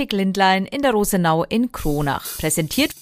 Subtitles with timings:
[0.00, 2.38] Optik Lindlein in der Rosenau in Kronach.
[2.38, 2.92] Präsentiert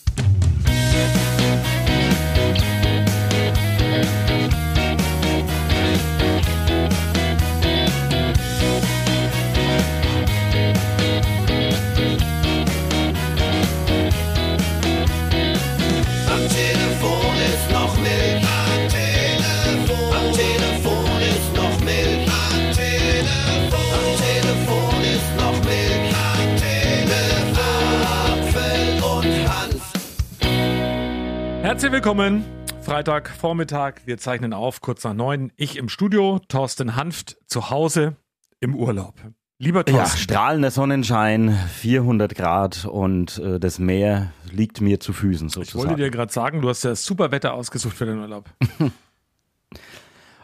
[31.69, 32.47] Herzlich willkommen.
[32.81, 34.01] Freitag Vormittag.
[34.07, 35.53] Wir zeichnen auf, kurz nach neun.
[35.57, 38.17] Ich im Studio, Thorsten Hanft zu Hause
[38.59, 39.17] im Urlaub.
[39.59, 45.49] Lieber Ja, Thorsten, strahlender Sonnenschein, 400 Grad und äh, das Meer liegt mir zu Füßen
[45.49, 45.97] ich wollte sozusagen.
[45.99, 48.49] dir gerade sagen, du hast ja super Wetter ausgesucht für den Urlaub.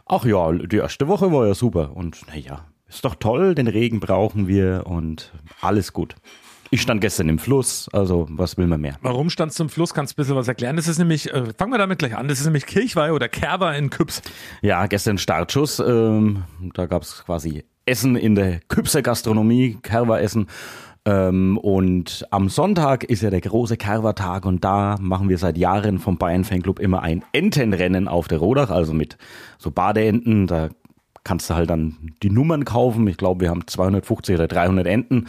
[0.05, 3.98] Ach ja, die erste Woche war ja super und naja, ist doch toll, den Regen
[3.98, 6.16] brauchen wir und alles gut.
[6.74, 8.96] Ich stand gestern im Fluss, also was will man mehr?
[9.01, 9.95] Warum standst du im Fluss?
[9.95, 10.75] Kannst du ein bisschen was erklären?
[10.75, 13.77] Das ist nämlich, äh, fangen wir damit gleich an, das ist nämlich Kirchweih oder Kerber
[13.77, 14.22] in Küps.
[14.61, 16.42] Ja, gestern Startschuss, ähm,
[16.75, 20.48] da gab's quasi Essen in der Küpser Gastronomie, Kerwa-Essen.
[21.05, 26.00] Ähm, und am Sonntag ist ja der große Kerwa-Tag und da machen wir seit Jahren
[26.00, 29.17] vom Bayern Fanclub immer ein Entenrennen auf der Rodach, also mit
[29.58, 30.48] so Badeenten.
[30.48, 30.70] Da
[31.22, 33.06] kannst du halt dann die Nummern kaufen.
[33.06, 35.28] Ich glaube, wir haben 250 oder 300 Enten.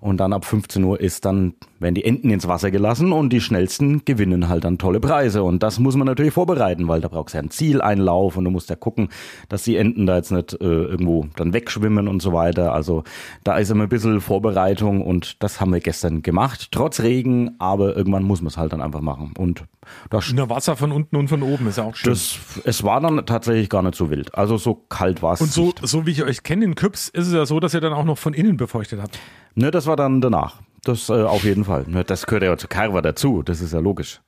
[0.00, 3.40] Und dann ab 15 Uhr ist dann, werden die Enten ins Wasser gelassen und die
[3.40, 5.42] schnellsten gewinnen halt dann tolle Preise.
[5.42, 8.50] Und das muss man natürlich vorbereiten, weil da brauchst du ja einen Zieleinlauf und du
[8.50, 9.10] musst ja gucken,
[9.50, 12.72] dass die Enten da jetzt nicht äh, irgendwo dann wegschwimmen und so weiter.
[12.72, 13.04] Also
[13.44, 16.68] da ist immer ein bisschen Vorbereitung und das haben wir gestern gemacht.
[16.72, 19.34] Trotz Regen, aber irgendwann muss man es halt dann einfach machen.
[19.36, 19.64] Und
[20.10, 22.10] das, Nur Wasser von unten und von oben ist ja auch schön.
[22.10, 24.34] das, es war dann tatsächlich gar nicht so wild.
[24.34, 25.40] Also so kalt war es.
[25.40, 25.86] und so, nicht.
[25.86, 28.04] so wie ich euch kenne in Küps, ist es ja so, dass ihr dann auch
[28.04, 29.18] noch von innen befeuchtet habt.
[29.54, 30.60] Ne, das war dann danach.
[30.84, 31.84] Das äh, auf jeden Fall.
[31.86, 33.42] Ne, das gehört ja zu Carver dazu.
[33.42, 34.20] Das ist ja logisch.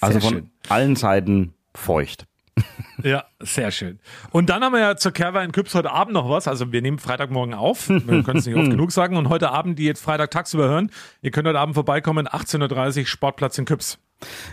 [0.00, 0.50] Also Sehr von schön.
[0.68, 2.26] allen Seiten feucht.
[3.02, 4.00] Ja, sehr schön.
[4.30, 6.48] Und dann haben wir ja zur Kerwa in Küps heute Abend noch was.
[6.48, 7.90] Also wir nehmen Freitagmorgen auf.
[7.90, 9.16] Wir können es nicht oft genug sagen.
[9.16, 10.90] Und heute Abend, die jetzt Freitag tagsüber hören,
[11.20, 13.98] ihr könnt heute Abend vorbeikommen, 18.30 Uhr Sportplatz in Küps.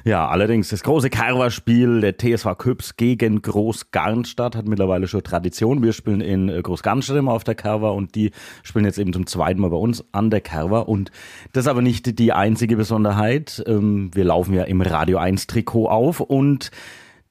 [0.03, 5.81] Ja, allerdings das große Carver-Spiel der TSV Küps gegen Großgarnstadt hat mittlerweile schon Tradition.
[5.81, 8.31] Wir spielen in äh, Großgarnstadt immer auf der Carver und die
[8.61, 10.89] spielen jetzt eben zum zweiten Mal bei uns an der Carver.
[10.89, 11.11] Und
[11.53, 13.63] das ist aber nicht die einzige Besonderheit.
[13.65, 16.69] Ähm, Wir laufen ja im Radio 1 Trikot auf und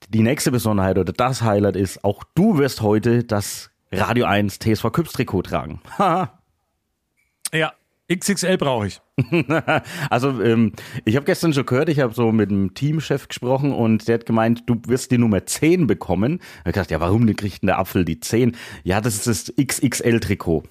[0.08, 4.90] die nächste Besonderheit oder das Highlight ist, auch du wirst heute das Radio 1 TSV
[4.92, 5.80] Küps Trikot tragen.
[5.98, 6.38] Haha.
[7.52, 7.72] Ja,
[8.10, 9.00] XXL brauche ich.
[10.10, 10.72] Also ähm,
[11.04, 14.26] ich habe gestern schon gehört, ich habe so mit dem Teamchef gesprochen und der hat
[14.26, 16.40] gemeint, du wirst die Nummer 10 bekommen.
[16.40, 18.56] Ich habe gesagt, ja, warum kriegt denn der Apfel die 10?
[18.84, 20.64] Ja, das ist das XXL-Trikot.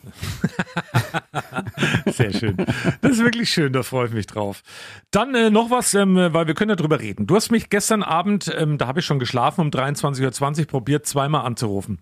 [2.08, 2.58] Sehr schön.
[3.02, 4.64] Das ist wirklich schön, da freue ich mich drauf.
[5.12, 7.28] Dann äh, noch was, ähm, weil wir können ja drüber reden.
[7.28, 11.06] Du hast mich gestern Abend, ähm, da habe ich schon geschlafen, um 23.20 Uhr probiert,
[11.06, 12.00] zweimal anzurufen.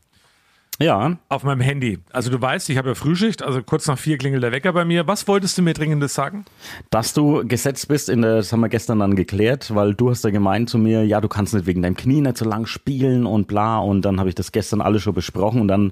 [0.81, 1.99] Ja, Auf meinem Handy.
[2.13, 4.85] Also du weißt, ich habe ja Frühschicht, also kurz nach vier klingelt der Wecker bei
[4.85, 5.07] mir.
[5.07, 6.45] Was wolltest du mir dringendes sagen?
[6.89, 10.23] dass du gesetzt bist, in der, das haben wir gestern dann geklärt, weil du hast
[10.23, 13.25] ja gemeint zu mir, ja, du kannst nicht wegen deinem Knie nicht so lang spielen
[13.25, 13.79] und bla.
[13.79, 15.91] Und dann habe ich das gestern alles schon besprochen und dann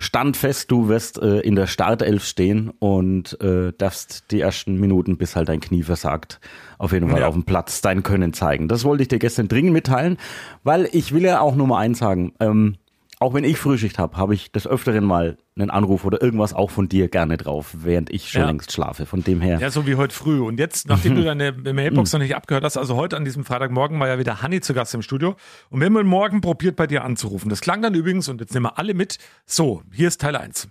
[0.00, 5.16] stand fest, du wirst äh, in der Startelf stehen und äh, darfst die ersten Minuten,
[5.16, 6.40] bis halt dein Knie versagt,
[6.78, 7.28] auf jeden Fall Ja.
[7.28, 8.66] auf dem Platz dein Können zeigen.
[8.68, 10.18] Das wollte ich dir gestern dringend mitteilen,
[10.64, 12.76] weil ich will ja auch Nummer eins sagen, ähm,
[13.24, 16.70] auch wenn ich Frühschicht habe, habe ich des Öfteren mal einen Anruf oder irgendwas auch
[16.70, 18.48] von dir gerne drauf, während ich schon Ja.
[18.48, 19.06] längst schlafe.
[19.06, 19.58] Von dem her.
[19.60, 20.40] Ja, so wie heute früh.
[20.40, 23.98] Und jetzt, nachdem du deine Mailbox noch nicht abgehört hast, also heute an diesem Freitagmorgen
[23.98, 25.36] war ja wieder Hanni zu Gast im Studio.
[25.70, 27.48] Und wir haben Morgen probiert, bei dir anzurufen.
[27.48, 30.68] Das klang dann übrigens, und jetzt nehmen wir alle mit, so, hier ist Teil 1.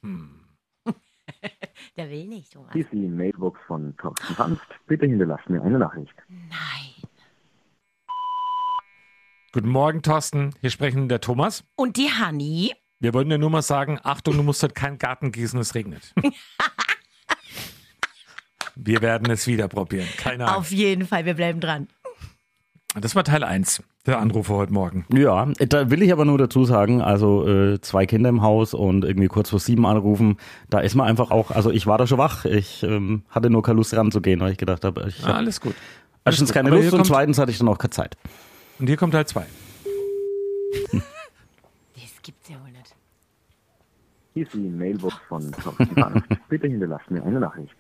[1.96, 2.72] Der will nicht, Thomas.
[2.72, 4.66] Hier ist die Mailbox von Thorsten Hanft.
[4.86, 6.14] Bitte hinterlasst mir eine Nachricht.
[6.28, 6.93] Nein.
[9.54, 10.50] Guten Morgen, Thorsten.
[10.62, 11.62] Hier sprechen der Thomas.
[11.76, 12.72] Und die Honey?
[12.98, 16.12] Wir wollten dir nur mal sagen, Achtung, du musst heute keinen Garten gießen, es regnet.
[18.74, 20.08] Wir werden es wieder probieren.
[20.16, 20.58] Keine Ahnung.
[20.58, 21.86] Auf jeden Fall, wir bleiben dran.
[23.00, 25.06] Das war Teil 1, der Anrufe heute Morgen.
[25.12, 29.04] Ja, da will ich aber nur dazu sagen, also äh, zwei Kinder im Haus und
[29.04, 30.38] irgendwie kurz vor sieben anrufen,
[30.68, 33.62] da ist man einfach auch, also ich war da schon wach, ich ähm, hatte nur
[33.62, 35.76] keine Lust ranzugehen, weil ich gedacht habe, ich Ah, habe alles gut.
[36.24, 36.54] Alles erstens gut.
[36.56, 38.16] keine Aber Lust und zweitens hatte ich dann auch keine Zeit.
[38.78, 39.46] Und hier kommt Teil 2.
[40.92, 42.94] Das gibt's ja wohl nicht.
[44.34, 46.24] Hier ist die Mailbox von Thorsten.
[46.48, 47.74] Bitte hinterlasst mir eine Nachricht.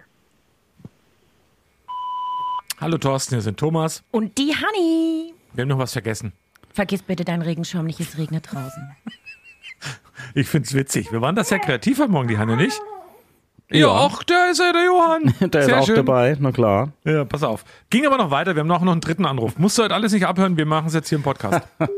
[2.80, 4.02] Hallo Thorsten, hier sind Thomas.
[4.10, 5.34] Und die Honey?
[5.54, 6.32] Wir haben noch was vergessen.
[6.72, 8.96] Vergiss bitte deinen Regenschirm nicht, es regnet draußen.
[10.36, 11.12] Ich find's witzig.
[11.12, 12.80] Wir waren da sehr kreativ heute Morgen, die Hanne nicht.
[13.70, 15.34] Ja, ach, da ist er, der Johann.
[15.50, 15.96] Der ist Sehr auch schön.
[15.96, 16.92] dabei, na klar.
[17.04, 17.64] Ja, pass auf.
[17.90, 18.54] Ging aber noch weiter.
[18.54, 19.58] Wir haben noch einen dritten Anruf.
[19.58, 20.56] Musst du halt alles nicht abhören.
[20.56, 21.66] Wir machen es jetzt hier im Podcast.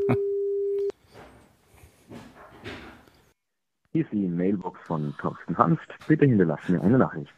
[3.93, 5.89] Hier ist die Mailbox von Thorsten Hanft.
[6.07, 7.33] Bitte hinterlassen mir eine Nachricht.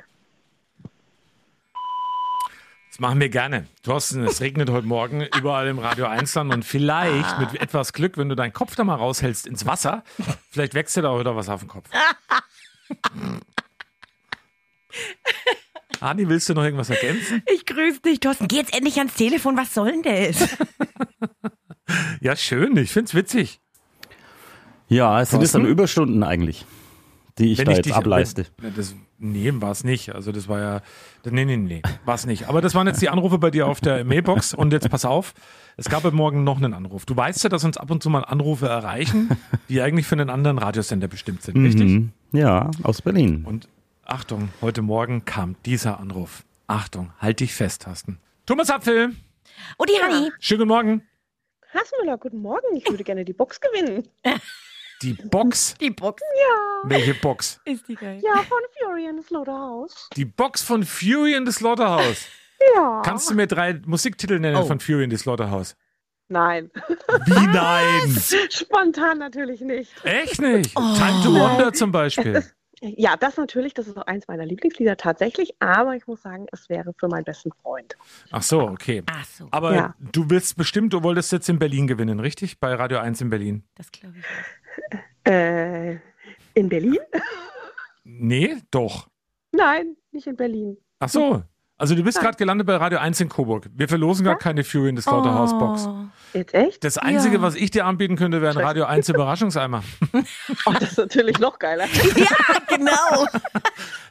[2.90, 3.66] Das machen wir gerne.
[3.84, 8.18] Thorsten, es regnet heute Morgen überall im Radio 1 Land und vielleicht mit etwas Glück,
[8.18, 10.02] wenn du deinen Kopf da mal raushältst ins Wasser,
[10.50, 11.88] vielleicht wächst dir da wieder was auf den Kopf.
[16.00, 17.42] Ani, willst du noch irgendwas ergänzen?
[17.54, 18.48] Ich grüße dich, Thorsten.
[18.48, 19.56] Geh jetzt endlich ans Telefon.
[19.56, 20.48] Was soll denn das?
[22.20, 22.76] Ja, schön.
[22.76, 23.60] Ich find's witzig.
[24.88, 25.72] Ja, es sind es dann Thorsten?
[25.72, 26.66] Überstunden eigentlich,
[27.38, 28.46] die ich Wenn da ich jetzt dich- ableiste.
[28.58, 30.14] Wenn, das, nee, war es nicht.
[30.14, 30.80] Also das war ja.
[31.24, 32.48] Nee, nee, nee, war es nicht.
[32.48, 34.52] Aber das waren jetzt die Anrufe bei dir auf der Mailbox.
[34.52, 35.32] Und jetzt pass auf,
[35.78, 37.06] es gab heute Morgen noch einen Anruf.
[37.06, 39.30] Du weißt ja, dass uns ab und zu mal Anrufe erreichen,
[39.70, 41.88] die eigentlich für einen anderen Radiosender bestimmt sind, richtig?
[41.88, 42.12] Mhm.
[42.32, 43.44] Ja, aus Berlin.
[43.46, 43.68] Und
[44.10, 46.42] Achtung, heute Morgen kam dieser Anruf.
[46.66, 48.18] Achtung, halt dich fest, Tasten.
[48.46, 49.14] Thomas Apfel,
[49.76, 50.32] Oh, die Honey.
[50.40, 51.08] schönen guten Morgen.
[51.74, 52.74] Hassmüller, guten Morgen.
[52.74, 54.08] Ich würde gerne die Box gewinnen.
[55.00, 55.74] Die Box.
[55.80, 56.20] Die Box
[56.82, 57.60] Welche Box?
[57.64, 58.20] ist die geil.
[58.20, 60.08] Ja, von Fury in the Slaughterhouse.
[60.16, 62.26] Die Box von Fury in the Slaughterhouse.
[62.74, 63.00] Ja.
[63.04, 64.64] Kannst du mir drei Musiktitel nennen Oh.
[64.64, 65.76] von Fury in the Slaughterhouse?
[66.26, 66.72] Nein.
[67.26, 68.20] Wie nein?
[68.50, 69.92] Spontan natürlich nicht.
[70.04, 70.74] Echt nicht?
[70.74, 72.44] Time to Wonder zum Beispiel.
[72.80, 73.74] Ja, das natürlich.
[73.74, 75.54] Das ist auch eins meiner Lieblingslieder tatsächlich.
[75.60, 77.96] Aber ich muss sagen, es wäre für meinen besten Freund.
[78.30, 79.02] Ach so, okay.
[79.06, 79.94] Ach so, Aber Ja.
[80.12, 82.60] du willst bestimmt, du wolltest jetzt in Berlin gewinnen, richtig?
[82.60, 83.64] Bei Radio 1 in Berlin.
[83.74, 84.24] das glaube ich.
[85.30, 85.98] Äh,
[86.54, 86.98] in Berlin?
[88.04, 89.08] Nee, doch.
[89.52, 90.76] Nein, nicht in Berlin.
[91.00, 91.42] Ach so.
[91.80, 93.68] Also du bist gerade gelandet bei Radio 1 in Coburg.
[93.72, 95.86] Wir verlosen gar keine Fury in the Slaughterhouse Box.
[95.86, 95.94] Oh.
[96.34, 96.82] Jetzt echt?
[96.82, 97.42] Das Einzige, Ja.
[97.42, 99.82] was ich dir anbieten könnte, wäre ein Radio 1 Überraschungseimer.
[100.66, 101.84] Oh, das ist natürlich noch geiler.
[102.68, 103.26] Genau.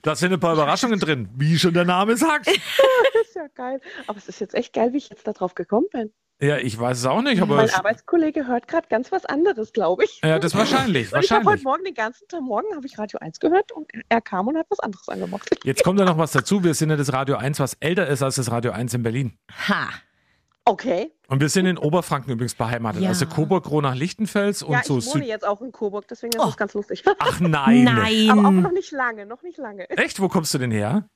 [0.01, 2.47] Da sind ein paar Überraschungen drin, wie schon der Name sagt.
[2.47, 3.81] Das ist ja geil.
[4.07, 6.11] Aber es ist jetzt echt geil, wie ich jetzt da drauf gekommen bin.
[6.39, 10.03] Ja, ich weiß es auch nicht, aber mein Arbeitskollege hört gerade ganz was anderes, glaube
[10.05, 10.21] ich.
[10.23, 11.63] ja, das wahrscheinlich, Und ich habe heute wahrscheinlich.
[11.63, 14.67] Morgen den ganzen Tag morgen habe ich Radio 1 gehört und er kam und hat
[14.69, 15.49] was anderes angemacht.
[15.63, 16.63] Jetzt kommt da noch was dazu.
[16.63, 19.37] Wir sind ja das Radio 1, was älter ist als das Radio 1 in Berlin.
[19.67, 19.89] Ha.
[20.65, 21.11] Okay.
[21.27, 23.01] Und wir sind in Oberfranken übrigens beheimatet.
[23.01, 23.09] Ja.
[23.09, 25.29] Also Coburg, Kronach, Lichtenfels und ja, so ich wohne Süd.
[25.29, 26.49] jetzt auch in Coburg, deswegen ist Oh.
[26.49, 27.03] es ganz lustig.
[27.19, 27.87] Ach nein.
[27.87, 28.01] Aber
[28.41, 28.61] auch Nein.
[28.61, 29.89] noch nicht lange, noch nicht lange.
[29.89, 30.19] Echt?
[30.19, 31.09] Wo kommst du denn her?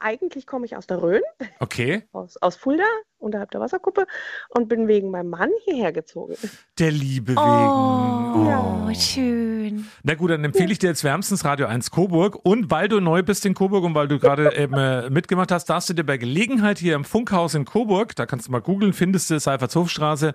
[0.00, 1.22] Eigentlich komme ich aus der Rhön,
[1.60, 2.02] Okay.
[2.12, 2.84] aus, aus Fulda,
[3.18, 4.06] unterhalb der Wasserkuppe
[4.50, 6.34] und bin wegen meinem Mann hierher gezogen.
[6.78, 7.40] Der Liebe wegen.
[7.40, 9.86] Oh, schön.
[10.02, 12.38] Na gut, dann empfehle ich dir jetzt wärmstens Radio 1 Coburg.
[12.44, 15.66] Und weil du neu bist in Coburg und weil du gerade eben äh, mitgemacht hast,
[15.66, 18.92] darfst du dir bei Gelegenheit hier im Funkhaus in Coburg, da kannst du mal googeln,
[18.92, 20.34] findest du Seifertshofstraße,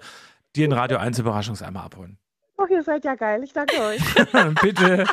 [0.55, 2.17] dir einen Radio 1 Überraschungseimer abholen.
[2.57, 4.01] Oh, ihr seid ja geil, ich danke euch.
[4.61, 5.05] Bitte.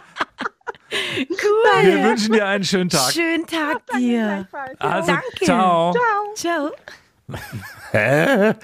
[0.90, 1.84] Cool.
[1.84, 3.12] Wir wünschen dir einen schönen Tag.
[3.12, 4.46] Schönen Tag dir.
[4.50, 4.80] Gleichfalls.
[4.80, 5.44] Also, Danke.
[5.44, 5.92] ciao.
[6.34, 6.34] Ciao.
[6.34, 7.38] Ciao.
[7.92, 8.54] Hä?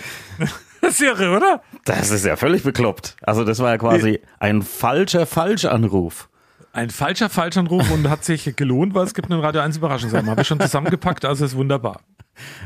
[0.81, 1.63] Das ist irre, oder?
[1.85, 3.17] Das ist ja völlig bekloppt.
[3.23, 6.29] Also das war ja quasi ein falscher Falschanruf.
[6.73, 10.33] Ein falscher Falschanruf und hat sich gelohnt, weil es gibt einen Radio 1 Überraschungseimer.
[10.33, 12.01] Habe ich schon zusammengepackt, also ist wunderbar.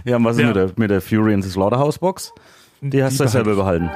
[0.05, 0.47] Ja, und was ist Ja.
[0.49, 2.33] mit der, mit der Fury in the Slaughterhouse Box?
[2.81, 3.91] Die hast Die du ja selber behalten.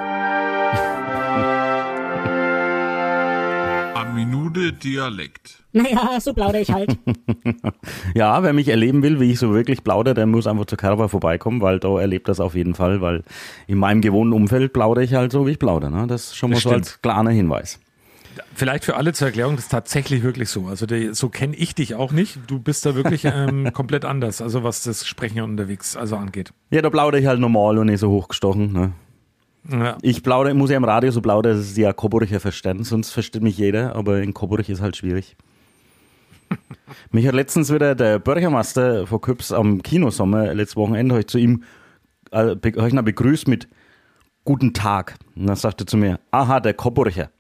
[4.25, 5.65] Minute Dialekt.
[5.73, 6.97] Naja, so plaudere ich halt.
[8.15, 11.09] Ja, wer mich erleben will, wie ich so wirklich plaudere, der muss einfach zur Kerber
[11.09, 13.23] vorbeikommen, weil da erlebt das auf jeden Fall, weil
[13.67, 15.91] in meinem gewohnten Umfeld plaudere ich halt so, wie ich plaudere.
[15.91, 16.07] Ne?
[16.07, 16.85] Das ist schon mal Das so stimmt.
[16.85, 17.81] als kleiner Hinweis.
[18.55, 20.67] Vielleicht für alle zur Erklärung, das ist tatsächlich wirklich so.
[20.67, 22.39] Also der, so kenne ich dich auch nicht.
[22.47, 26.53] Du bist da wirklich ähm, komplett anders, also was das Sprechen unterwegs also angeht.
[26.71, 28.73] Ja, da plaudere ich halt normal und nicht so hochgestochen.
[28.73, 28.93] Ne?
[29.71, 29.97] Ja.
[30.03, 32.83] Ich plaudere, ich muss ja im Radio so plaudern, dass es die ja Coburger verstehen,
[32.85, 35.37] sonst versteht mich jeder, aber in Coburg ist halt schwierig.
[37.11, 41.39] mich hat letztens wieder der Bürgermeister von Küps am Kinosommer, letztes Wochenende, hab ich zu
[41.39, 41.63] ihm,
[42.31, 43.69] äh, be- ich ihn begrüßt mit
[44.45, 45.15] Guten Tag.
[45.37, 47.31] Und dann sagte er zu mir, aha, der Coburger.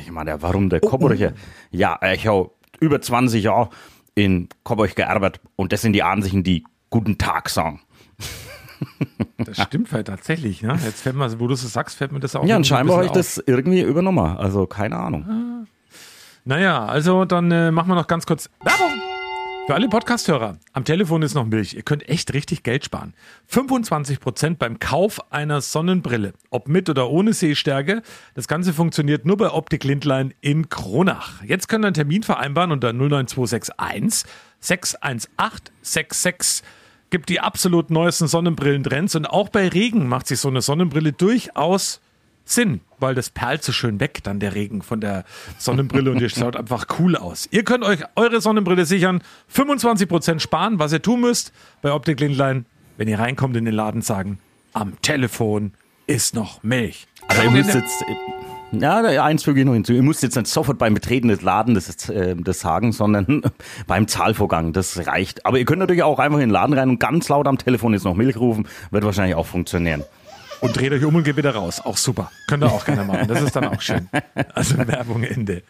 [0.00, 1.32] Ich meine, warum der Coburger?
[1.72, 3.70] Ja, ich habe über 20 Jahre
[4.14, 7.80] in Coburg gearbeitet und das sind die Ansichten, die Guten Tag sagen.
[9.38, 10.62] Das stimmt halt tatsächlich.
[10.62, 10.78] Ne?
[10.84, 13.06] Jetzt fällt mir, wo du es sagst, fällt mir das auch Ja, und scheinbar habe
[13.06, 14.36] ich das irgendwie übernommen.
[14.36, 15.22] Also keine Ahnung.
[15.22, 15.66] auf.
[16.44, 18.90] Naja, also dann äh, machen wir noch ganz kurz Werbung.
[19.66, 21.74] Für alle Podcasthörer, am Telefon ist noch Milch.
[21.74, 23.14] Ihr könnt echt richtig Geld sparen.
[23.48, 26.32] 25% beim Kauf einer Sonnenbrille.
[26.50, 28.02] Ob mit oder ohne Sehstärke.
[28.34, 31.44] Das Ganze funktioniert nur bei Optik Lindlein in Kronach.
[31.44, 36.64] Jetzt könnt ihr einen Termin vereinbaren unter 09261 61866.
[37.12, 42.00] Gibt die absolut neuesten Sonnenbrillentrends und auch bei Regen macht sich so eine Sonnenbrille durchaus
[42.46, 45.26] Sinn, weil das perlt so schön weg, dann der Regen von der
[45.58, 47.46] Sonnenbrille und ihr schaut einfach cool aus.
[47.50, 49.22] Ihr könnt euch eure Sonnenbrille sichern,
[49.54, 51.52] 25% sparen, was ihr tun müsst
[51.82, 52.64] bei Optik Lindlein,
[52.96, 54.38] wenn ihr reinkommt in den Laden, sagen,
[54.72, 55.74] am Telefon
[56.06, 57.08] ist noch Milch.
[57.28, 58.02] Also ihr müsst jetzt,
[58.72, 59.92] ja, eins füge ich noch hinzu.
[59.92, 63.42] Ihr müsst jetzt nicht sofort beim Betreten des Ladens das, äh, das sagen, sondern
[63.86, 64.72] beim Zahlvorgang.
[64.72, 65.44] Das reicht.
[65.44, 67.92] Aber ihr könnt natürlich auch einfach in den Laden rein und ganz laut am Telefon
[67.92, 68.66] jetzt noch Milch rufen.
[68.90, 70.04] Wird wahrscheinlich auch funktionieren.
[70.62, 71.80] Und dreht euch um und geht wieder raus.
[71.80, 72.30] Auch super.
[72.46, 73.26] Könnt ihr auch gerne machen.
[73.26, 74.08] Das ist dann auch schön.
[74.54, 75.64] Also Werbung Ende.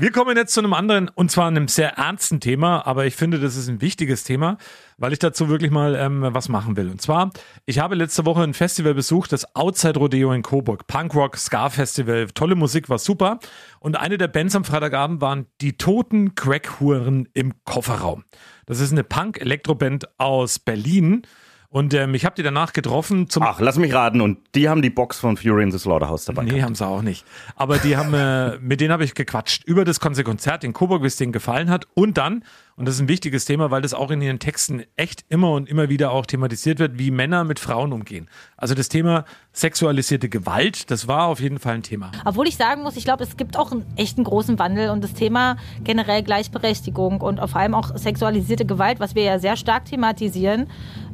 [0.00, 3.38] Wir kommen jetzt zu einem anderen, und zwar einem sehr ernsten Thema, aber ich finde,
[3.38, 4.56] das ist ein wichtiges Thema,
[4.96, 6.88] weil ich dazu wirklich mal ähm, was machen will.
[6.88, 7.30] Und zwar,
[7.66, 10.86] ich habe letzte Woche ein Festival besucht, das Outside Rodeo in Coburg.
[10.86, 12.28] Punkrock, Ska Festival.
[12.32, 13.40] Tolle Musik, war super.
[13.80, 18.24] Und eine der Bands am Freitagabend waren die Toten Crackhuren im Kofferraum.
[18.64, 21.22] Das ist eine Punk-Elektroband aus Berlin.
[21.70, 24.22] Und ähm, ich habe die danach getroffen zum Ach, lass mich raten.
[24.22, 26.44] Und die haben die Box von Fury in the Slaughterhouse dabei.
[26.44, 26.64] Nee, gehabt.
[26.64, 27.26] haben sie auch nicht.
[27.56, 31.02] Aber die haben, äh, mit denen habe ich gequatscht über das ganze Konzert in Coburg,
[31.02, 31.86] wie es denen gefallen hat.
[31.92, 32.42] Und dann,
[32.78, 35.68] und das ist ein wichtiges Thema, weil das auch in ihren Texten echt immer und
[35.68, 38.28] immer wieder auch thematisiert wird, wie Männer mit Frauen umgehen.
[38.56, 42.12] Also das Thema sexualisierte Gewalt, das war auf jeden Fall ein Thema.
[42.24, 45.12] Obwohl ich sagen muss, ich glaube, es gibt auch einen echten großen Wandel und das
[45.12, 50.68] Thema generell Gleichberechtigung und vor allem auch sexualisierte Gewalt, was wir ja sehr stark thematisieren,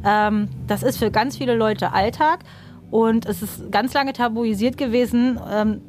[0.05, 2.41] ähm, das ist für ganz viele Leute Alltag
[2.91, 5.81] und es ist ganz lange tabuisiert gewesen, ähm,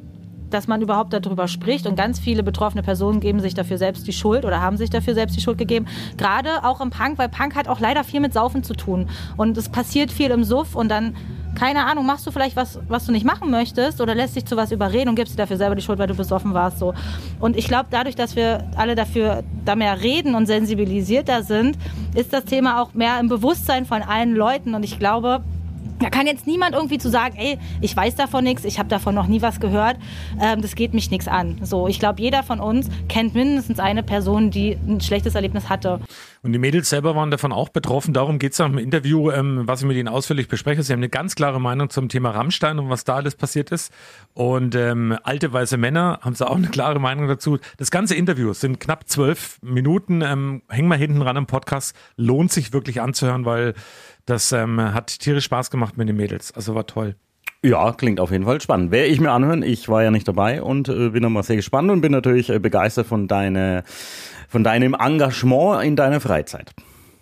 [0.50, 4.12] dass man überhaupt darüber spricht und ganz viele betroffene Personen geben sich dafür selbst die
[4.12, 5.86] Schuld oder haben sich dafür selbst die Schuld gegeben.
[6.16, 9.56] Gerade auch im Punk, weil Punk hat auch leider viel mit Saufen zu tun und
[9.56, 11.14] es passiert viel im Suff und dann
[11.56, 14.56] keine Ahnung, machst du vielleicht was, was du nicht machen möchtest oder lässt dich zu
[14.56, 16.78] was überreden und gibst dir dafür selber die Schuld, weil du besoffen warst.
[16.78, 16.94] So.
[17.40, 21.78] Und ich glaube, dadurch, dass wir alle dafür da mehr reden und sensibilisierter sind,
[22.14, 24.74] ist das Thema auch mehr im Bewusstsein von allen Leuten.
[24.74, 25.42] Und ich glaube,
[25.98, 29.14] da kann jetzt niemand irgendwie zu sagen, ey, ich weiß davon nichts, ich habe davon
[29.14, 29.96] noch nie was gehört,
[30.40, 31.58] ähm, das geht mich nichts an.
[31.62, 36.00] So, ich glaube, jeder von uns kennt mindestens eine Person, die ein schlechtes Erlebnis hatte.
[36.42, 38.14] Und die Mädels selber waren davon auch betroffen.
[38.14, 40.82] Darum geht es auch im Interview, ähm, was ich mit ihnen ausführlich bespreche.
[40.82, 43.92] Sie haben eine ganz klare Meinung zum Thema Rammstein und was da alles passiert ist.
[44.34, 47.58] Und ähm, alte weiße Männer haben sie auch eine klare Meinung dazu.
[47.78, 50.22] Das ganze Interview sind knapp zwölf Minuten.
[50.22, 51.96] Ähm, hängen wir hinten ran am Podcast.
[52.16, 53.74] Lohnt sich wirklich anzuhören, weil
[54.26, 56.52] das ähm, hat tierisch Spaß gemacht mit den Mädels.
[56.52, 57.16] Also war toll.
[57.62, 58.90] Ja, klingt auf jeden Fall spannend.
[58.90, 59.62] Werde ich mir anhören.
[59.62, 62.58] Ich war ja nicht dabei und äh, bin nochmal sehr gespannt und bin natürlich äh,
[62.58, 63.82] begeistert von, deine,
[64.48, 66.74] von deinem Engagement in deiner Freizeit.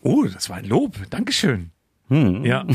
[0.02, 0.96] Oh, das war ein Lob.
[1.11, 1.70] Dankeschön.
[2.11, 2.66] Ja,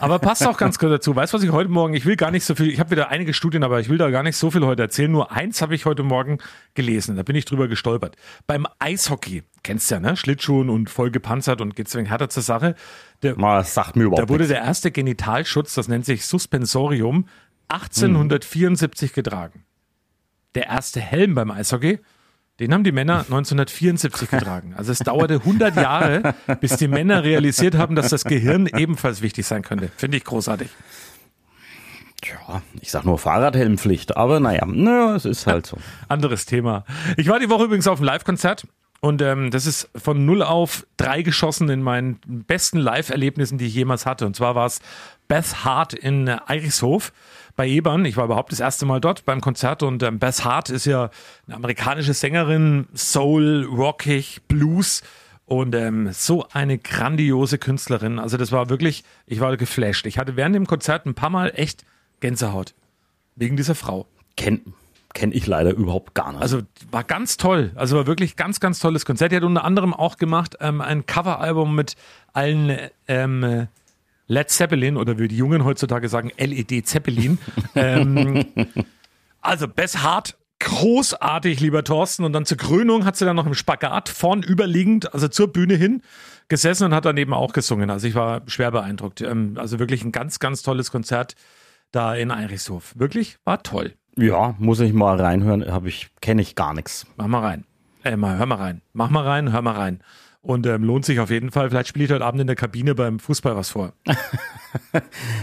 [0.00, 1.14] aber passt auch ganz gut dazu.
[1.14, 3.10] Weißt du, was ich heute Morgen, ich will gar nicht so viel, ich habe wieder
[3.10, 5.12] einige Studien, aber ich will da gar nicht so viel heute erzählen.
[5.12, 6.38] Nur eins habe ich heute Morgen
[6.72, 8.16] gelesen, da bin ich drüber gestolpert.
[8.46, 10.16] Beim Eishockey, kennst du ja, ne?
[10.16, 12.74] Schlittschuhen und voll gepanzert und geht's wegen härter zur Sache.
[13.22, 14.54] Der, Mal sagt mir überhaupt da wurde nichts.
[14.54, 17.26] der erste Genitalschutz, das nennt sich Suspensorium,
[17.68, 19.64] 1874 getragen.
[20.54, 22.00] Der erste Helm beim Eishockey,
[22.60, 24.74] den haben die Männer 1974 getragen.
[24.76, 29.46] Also es dauerte 100 Jahre, bis die Männer realisiert haben, dass das Gehirn ebenfalls wichtig
[29.46, 29.90] sein könnte.
[29.96, 30.68] Finde ich großartig.
[32.22, 35.78] Ja, ich sag nur Fahrradhelmpflicht, aber naja, naja, es ist halt so.
[36.08, 36.84] Anderes Thema.
[37.16, 38.66] Ich war die Woche übrigens auf einem Live-Konzert
[39.00, 43.74] und ähm, das ist von null auf drei geschossen in meinen besten Live-Erlebnissen, die ich
[43.74, 44.26] jemals hatte.
[44.26, 44.80] Und zwar war es
[45.28, 47.12] Beth Hart in äh, Eichshof
[47.56, 48.04] bei Ebern.
[48.04, 51.10] Ich war überhaupt das erste Mal dort beim Konzert und ähm, Beth Hart ist ja
[51.46, 55.02] eine amerikanische Sängerin, Soul, Rockig, Blues.
[55.46, 58.20] Und ähm, so eine grandiose Künstlerin.
[58.20, 60.06] Also das war wirklich, ich war geflasht.
[60.06, 61.84] Ich hatte während dem Konzert ein paar Mal echt
[62.20, 62.72] Gänsehaut.
[63.34, 64.06] Wegen dieser Frau.
[64.36, 64.60] Kenn,
[65.12, 66.40] kenn ich leider überhaupt gar nicht.
[66.40, 67.72] Also war ganz toll.
[67.74, 69.32] Also war wirklich ganz, ganz tolles Konzert.
[69.32, 71.96] Die hat unter anderem auch gemacht ähm, ein Coveralbum mit
[72.32, 72.78] allen
[73.08, 73.66] ähm,
[74.30, 77.38] Led Zeppelin oder wie die Jungen heutzutage sagen, LED Zeppelin.
[77.74, 78.44] ähm,
[79.40, 82.22] also Bess Hart, großartig, lieber Thorsten.
[82.22, 85.74] Und dann zur Krönung hat sie dann noch im Spagat vorn überliegend, also zur Bühne
[85.74, 86.02] hin,
[86.46, 87.90] gesessen und hat dann eben auch gesungen.
[87.90, 89.20] Also ich war schwer beeindruckt.
[89.20, 91.34] Ähm, also wirklich ein ganz, ganz tolles Konzert
[91.90, 92.92] da in Eichshof.
[92.96, 93.94] Wirklich, war toll.
[94.16, 97.04] ja, muss ich mal reinhören, habe ich, kenne ich gar nichts.
[97.16, 97.64] Mach mal rein.
[98.04, 98.80] Äh, mal, hör mal rein.
[98.92, 100.04] Mach mal rein, hör mal rein.
[100.42, 101.68] Und ähm, lohnt sich auf jeden Fall.
[101.68, 103.92] Vielleicht spiele ich heute Abend in der Kabine beim Fußball was vor.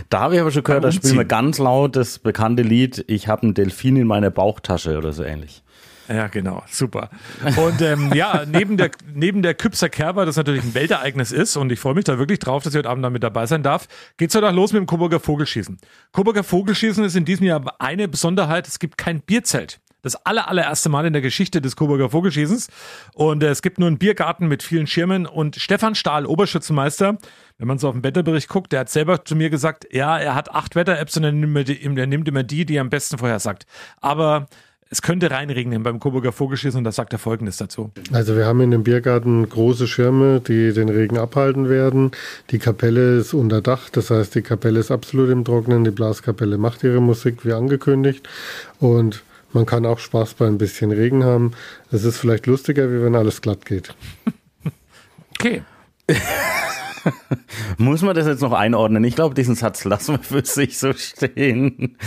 [0.10, 3.28] Da habe ich aber schon gehört, da spielen wir ganz laut das bekannte Lied Ich
[3.28, 5.64] habe einen Delfin in meiner Bauchtasche oder so ähnlich.
[6.08, 6.64] Ja, genau.
[6.68, 7.10] Super.
[7.58, 11.72] Und ähm, ja, neben der, neben der Küpser Kerber, das natürlich ein Weltereignis ist, und
[11.72, 13.88] ich freue mich da wirklich drauf, dass ich heute Abend da mit dabei sein darf,
[14.16, 15.78] geht's heute auch los mit dem Coburger Vogelschießen.
[16.14, 19.82] Coburger Vogelschießen ist in diesem Jahr eine Besonderheit, es gibt kein Bierzelt.
[20.08, 22.70] Das aller, allererste Mal in der Geschichte des Coburger Vogelschießens.
[23.14, 25.26] Und äh, es gibt nur einen Biergarten mit vielen Schirmen.
[25.26, 27.18] Und Stefan Stahl, Oberschützenmeister,
[27.58, 30.34] wenn man so auf den Wetterbericht guckt, der hat selber zu mir gesagt, ja, er
[30.34, 32.90] hat acht Wetter-Apps und er nimmt, immer die, er nimmt immer die, die er am
[32.90, 33.66] besten vorher sagt.
[34.00, 34.48] Aber
[34.90, 37.92] es könnte reinregnen beim Coburger Vogelschießen und da sagt er Folgendes dazu.
[38.14, 42.12] Also wir haben in dem Biergarten große Schirme, die den Regen abhalten werden.
[42.52, 45.84] Die Kapelle ist unter Dach, das heißt die Kapelle ist absolut im Trocknen.
[45.84, 48.30] Die Blaskapelle macht ihre Musik wie angekündigt
[48.80, 49.24] und
[49.54, 51.54] man kann auch Spaß bei ein bisschen Regen haben.
[51.92, 53.94] Es ist vielleicht lustiger, wie wenn alles glatt geht.
[55.40, 55.64] Okay.
[57.78, 59.04] Muss man das jetzt noch einordnen?
[59.04, 61.98] Ich glaube, diesen Satz lassen wir für sich so stehen.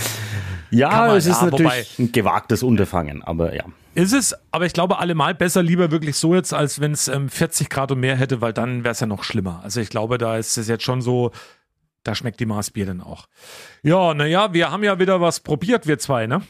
[0.71, 3.65] Ja, man, es ist ja, natürlich ein gewagtes Unterfangen, aber ja.
[3.95, 7.29] Ist es, aber ich glaube allemal besser lieber wirklich so jetzt, als wenn es ähm,
[7.29, 9.61] 40 Grad und mehr hätte, weil dann wäre es ja noch schlimmer.
[9.65, 11.33] Also ich glaube, da ist es jetzt schon so,
[12.05, 13.27] da schmeckt die Maßbier dann auch.
[13.83, 16.43] Ja, naja, wir haben ja wieder was probiert, wir zwei, ne?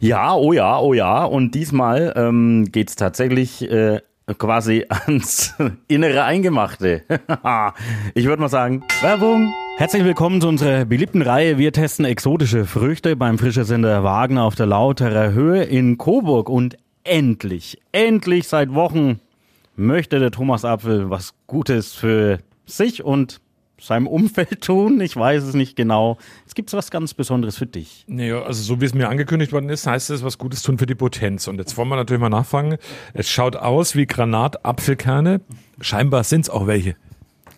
[0.00, 1.24] Ja, oh ja, oh ja.
[1.24, 4.00] Und diesmal ähm, geht's tatsächlich äh,
[4.38, 5.56] quasi ans
[5.88, 7.02] innere Eingemachte.
[8.14, 9.52] ich würde mal sagen, Werbung.
[9.76, 11.58] Herzlich willkommen zu unserer beliebten Reihe.
[11.58, 16.48] Wir testen exotische Früchte beim Frischer Sender Wagner auf der Lauterer Höhe in Coburg.
[16.48, 19.18] Und endlich, endlich seit Wochen
[19.74, 23.40] möchte der Thomas Apfel was Gutes für sich und
[23.80, 25.00] seinem Umfeld tun.
[25.00, 26.18] Ich weiß es nicht genau.
[26.46, 28.04] Es gibt was ganz Besonderes für dich.
[28.08, 30.86] Naja, also so wie es mir angekündigt worden ist, heißt es was Gutes tun für
[30.86, 31.48] die Potenz.
[31.48, 32.76] Und jetzt wollen wir natürlich mal nachfragen.
[33.14, 35.40] Es schaut aus wie Granatapfelkerne.
[35.80, 36.96] Scheinbar sind es auch welche.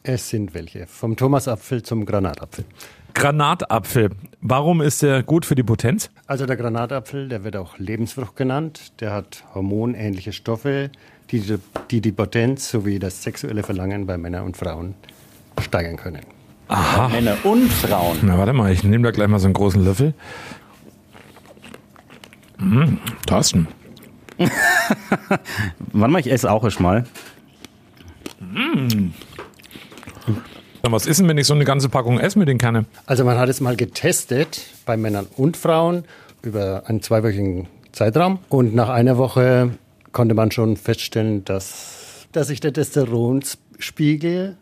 [0.02, 0.86] Es sind welche.
[0.86, 2.64] Vom Thomasapfel zum Granatapfel.
[3.12, 4.10] Granatapfel.
[4.40, 6.10] Warum ist der gut für die Potenz?
[6.26, 8.92] Also der Granatapfel, der wird auch Lebensfrucht genannt.
[9.00, 10.90] Der hat hormonähnliche Stoffe,
[11.30, 11.58] die,
[11.90, 14.94] die, die Potenz sowie das sexuelle Verlangen bei Männern und Frauen
[15.62, 16.20] steigern können.
[16.68, 17.08] Aha.
[17.08, 18.18] Männer und Frauen.
[18.22, 20.14] Na, warte mal, ich nehme da gleich mal so einen großen Löffel.
[22.58, 23.66] Mmh, Thorsten.
[25.92, 27.04] Warte mal, ich esse auch erst mal.
[30.82, 32.86] Na, Was ist denn, wenn ich so eine ganze Packung esse mit den Kernen?
[33.06, 36.04] Also man hat es mal getestet bei Männern und Frauen
[36.42, 38.38] über einen zweiwöchigen Zeitraum.
[38.48, 39.72] Und nach einer Woche
[40.12, 44.56] konnte man schon feststellen, dass, dass sich der Testosteronspiegel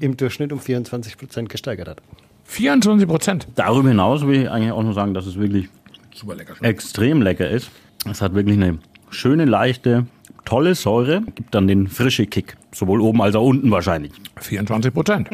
[0.00, 2.02] im Durchschnitt um 24 Prozent gesteigert hat.
[2.44, 3.48] 24 Prozent.
[3.54, 5.68] Darüber hinaus will ich eigentlich auch nur sagen, dass es wirklich
[6.14, 6.54] Super lecker.
[6.62, 7.70] extrem lecker ist.
[8.10, 8.78] Es hat wirklich eine
[9.10, 10.06] schöne, leichte,
[10.44, 11.22] tolle Säure.
[11.34, 12.56] Gibt dann den frische Kick.
[12.72, 14.12] Sowohl oben als auch unten wahrscheinlich.
[14.40, 15.28] 24 Prozent.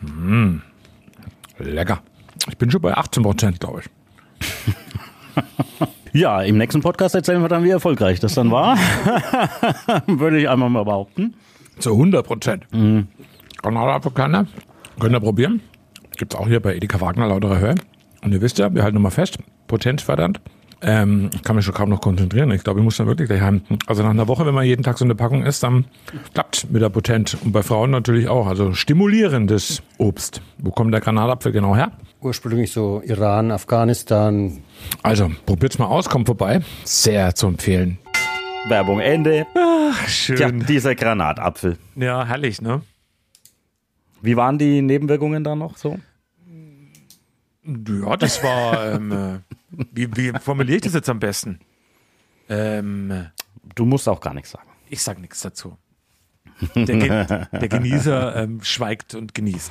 [0.00, 0.56] mm,
[1.58, 2.02] lecker.
[2.48, 3.86] Ich bin schon bei 18 Prozent, glaube ich.
[6.12, 8.78] Ja, im nächsten Podcast erzählen wir dann, wie erfolgreich das dann war.
[10.06, 11.34] Würde ich einmal mal behaupten.
[11.78, 12.66] Zu 100 Prozent.
[13.62, 14.46] Granatapfelkerne.
[14.98, 15.60] Könnt ihr probieren.
[16.16, 17.74] Gibt's auch hier bei Edeka Wagner lautere Höhe.
[18.22, 20.40] Und ihr wisst ja, wir halten nochmal fest, potenzfördernd.
[20.82, 22.50] Ähm, ich kann mich schon kaum noch konzentrieren.
[22.50, 23.62] Ich glaube, ich muss dann wirklich gleich heim.
[23.86, 25.86] Also nach einer Woche, wenn man jeden Tag so eine Packung isst, dann
[26.34, 27.34] klappt mit der Potenz.
[27.34, 28.46] Und bei Frauen natürlich auch.
[28.46, 30.42] Also stimulierendes Obst.
[30.58, 31.92] Wo kommt der Granatapfel genau her?
[32.20, 34.58] Ursprünglich so Iran, Afghanistan.
[35.02, 36.60] Also, probiert's mal aus, kommt vorbei.
[36.84, 37.98] Sehr zu empfehlen.
[38.68, 39.46] Werbung Ende.
[40.08, 40.36] Schön.
[40.36, 41.78] Tja, dieser Granatapfel.
[41.94, 42.82] Ja, herrlich, ne?
[44.22, 45.98] Wie waren die Nebenwirkungen da noch so?
[47.64, 49.38] Ja, das war, ähm, äh,
[49.92, 51.60] wie, wie formuliere ich das jetzt am besten?
[52.48, 53.26] Ähm,
[53.74, 54.68] Du musst auch gar nichts sagen.
[54.88, 55.76] ich sag nichts dazu.
[56.74, 57.08] Der, Ge
[57.60, 59.70] der Genießer ähm, schweigt und genießt.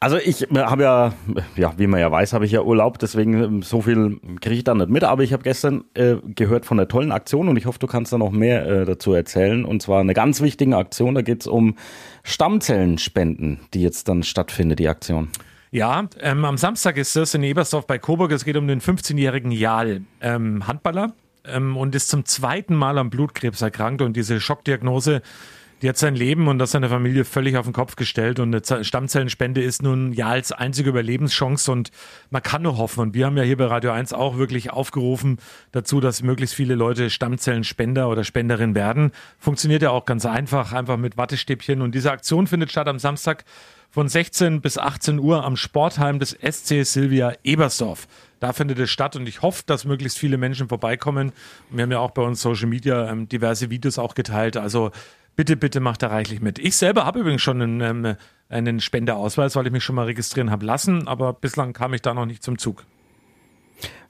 [0.00, 1.12] Also ich habe ja,
[1.56, 4.64] ja, wie man ja weiß, habe ich ja Urlaub, deswegen ähm, so viel kriege ich
[4.64, 5.04] da nicht mit.
[5.04, 8.12] Aber ich habe gestern äh, gehört von der tollen Aktion und ich hoffe, du kannst
[8.12, 9.64] da noch mehr äh, dazu erzählen.
[9.64, 11.76] Und zwar eine ganz wichtige Aktion, da geht es um
[12.22, 15.28] Stammzellenspenden, die jetzt dann stattfindet, die Aktion.
[15.70, 18.32] Ja, ähm, am Samstag ist das in Ebersdorf bei Coburg.
[18.32, 21.12] Es geht um den 15-jährigen Jahl, ähm, Handballer,
[21.44, 24.00] ähm, und ist zum zweiten Mal am Blutkrebs erkrankt.
[24.00, 25.20] Und diese Schockdiagnose,
[25.82, 28.40] die hat sein Leben und das seiner Familie völlig auf den Kopf gestellt.
[28.40, 31.90] Und eine Stammzellenspende ist nun Jahls einzige Überlebenschance und
[32.30, 33.00] man kann nur hoffen.
[33.00, 35.38] Und wir haben ja hier bei Radio 1 auch wirklich aufgerufen
[35.72, 39.12] dazu, dass möglichst viele Leute Stammzellenspender oder Spenderin werden.
[39.38, 41.80] Funktioniert ja auch ganz einfach, einfach mit Wattestäbchen.
[41.82, 43.44] Und diese Aktion findet statt am Samstag
[43.90, 48.06] von 16 bis 18 Uhr am Sportheim des SC Silvia Ebersdorf.
[48.40, 51.32] Da findet es statt und ich hoffe, dass möglichst viele Menschen vorbeikommen.
[51.70, 54.56] Wir haben ja auch bei uns Social Media ähm, diverse Videos auch geteilt.
[54.56, 54.92] Also
[55.38, 56.58] bitte, bitte macht da reichlich mit.
[56.58, 58.16] Ich selber habe übrigens schon einen, ähm,
[58.48, 62.12] einen Spendeausweis, weil ich mich schon mal registrieren habe lassen, aber bislang kam ich da
[62.12, 62.84] noch nicht zum Zug.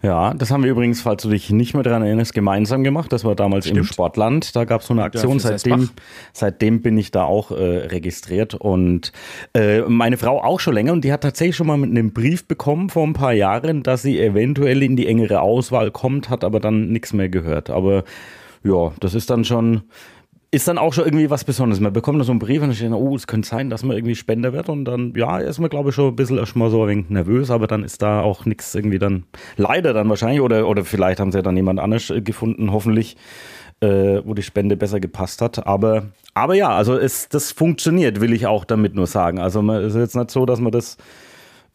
[0.00, 3.12] Ja, das haben wir übrigens, falls du dich nicht mehr daran erinnerst, gemeinsam gemacht.
[3.12, 3.88] Das war damals im Stimmt.
[3.88, 4.56] Sportland.
[4.56, 5.38] Da gab es so eine Aktion.
[5.38, 5.90] Seitdem,
[6.32, 8.54] seitdem bin ich da auch äh, registriert.
[8.54, 9.12] Und
[9.52, 10.92] äh, meine Frau auch schon länger.
[10.92, 14.00] Und die hat tatsächlich schon mal mit einem Brief bekommen vor ein paar Jahren, dass
[14.00, 17.68] sie eventuell in die engere Auswahl kommt, hat aber dann nichts mehr gehört.
[17.68, 18.04] Aber
[18.62, 19.82] ja, das ist dann schon.
[20.50, 21.78] Ist dann auch schon irgendwie was Besonderes.
[21.78, 24.14] Man bekommt so einen Brief und dann steht, oh, es könnte sein, dass man irgendwie
[24.14, 24.70] Spender wird.
[24.70, 27.50] Und dann, ja, ist man, glaube ich, schon ein bisschen erstmal so ein wenig nervös,
[27.50, 29.24] aber dann ist da auch nichts irgendwie dann,
[29.58, 33.18] leider dann wahrscheinlich, oder, oder vielleicht haben sie ja dann jemand anders äh, gefunden, hoffentlich,
[33.80, 35.66] äh, wo die Spende besser gepasst hat.
[35.66, 39.40] Aber, aber ja, also es, das funktioniert, will ich auch damit nur sagen.
[39.40, 40.96] Also man ist jetzt nicht so, dass man das,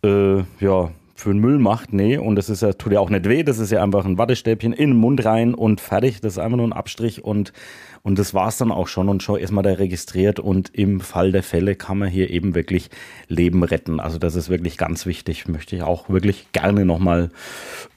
[0.04, 3.30] äh, ja, für den Müll macht, nee, und das ist ja, tut ja auch nicht
[3.30, 6.40] weh, das ist ja einfach ein Wattestäbchen in den Mund rein und fertig, das ist
[6.40, 7.54] einfach nur ein Abstrich und,
[8.04, 11.42] und das war's dann auch schon und schon erstmal da registriert und im Fall der
[11.42, 12.90] Fälle kann man hier eben wirklich
[13.30, 14.02] Leben retten.
[14.02, 17.30] Also das ist wirklich ganz wichtig, möchte ich auch wirklich gerne nochmal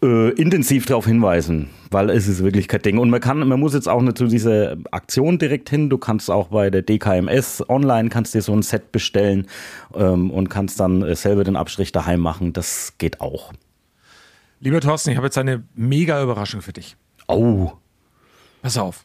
[0.03, 2.99] äh, intensiv darauf hinweisen, weil es ist wirklich kein Ding.
[2.99, 6.31] Und man kann, man muss jetzt auch nicht zu dieser Aktion direkt hin, du kannst
[6.31, 9.49] auch bei der DKMS online, kannst dir so ein Set bestellen
[9.93, 13.53] ähm, und kannst dann äh, selber den Abstrich daheim machen, das geht auch.
[14.61, 16.97] Lieber Thorsten, ich habe jetzt eine mega Überraschung für dich.
[17.27, 17.73] Oh.
[18.63, 19.05] Pass auf.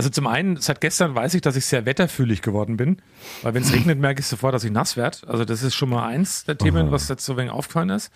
[0.00, 3.02] Also zum einen, seit gestern weiß ich, dass ich sehr wetterfühlig geworden bin,
[3.42, 5.18] weil wenn es regnet, merke ich sofort, dass ich nass werde.
[5.26, 8.10] Also das ist schon mal eins der Themen, was jetzt so wenig aufgefallen ist.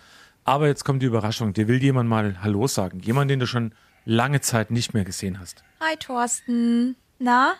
[0.45, 1.53] Aber jetzt kommt die Überraschung.
[1.53, 3.01] Dir will jemand mal Hallo sagen.
[3.01, 5.63] Jemand, den du schon lange Zeit nicht mehr gesehen hast.
[5.79, 6.95] Hi Thorsten.
[7.19, 7.53] Na?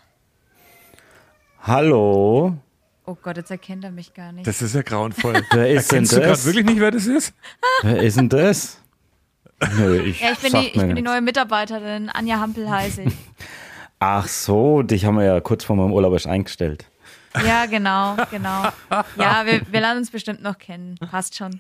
[1.62, 2.58] Hallo.
[3.06, 4.48] Oh Gott, jetzt erkennt er mich gar nicht.
[4.48, 5.44] Das ist ja grauenvoll.
[5.52, 6.46] Wer ist denn Erkennst du gerade das?
[6.46, 7.32] wirklich nicht, wer das ist?
[7.84, 8.80] Wer ist denn das?
[9.78, 12.10] Nö, ich, ja, ich bin, die, ich bin die neue Mitarbeiterin.
[12.10, 13.14] Anja Hampel heiße ich.
[14.00, 16.86] Ach so, dich haben wir ja kurz vor meinem Urlaub erst eingestellt.
[17.46, 18.64] Ja, genau, genau.
[19.18, 20.96] Ja, wir, wir lernen uns bestimmt noch kennen.
[21.12, 21.60] Passt schon.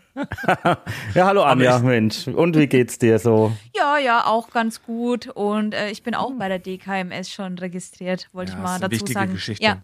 [1.13, 2.27] Ja, hallo Anja, Mensch.
[2.27, 3.51] Und wie geht's dir so?
[3.75, 5.27] Ja, ja, auch ganz gut.
[5.27, 8.71] Und äh, ich bin auch bei der DKMS schon registriert, wollte Ja, ich ist mal
[8.75, 9.33] eine dazu wichtige sagen.
[9.33, 9.65] Geschichte.
[9.65, 9.81] Ja,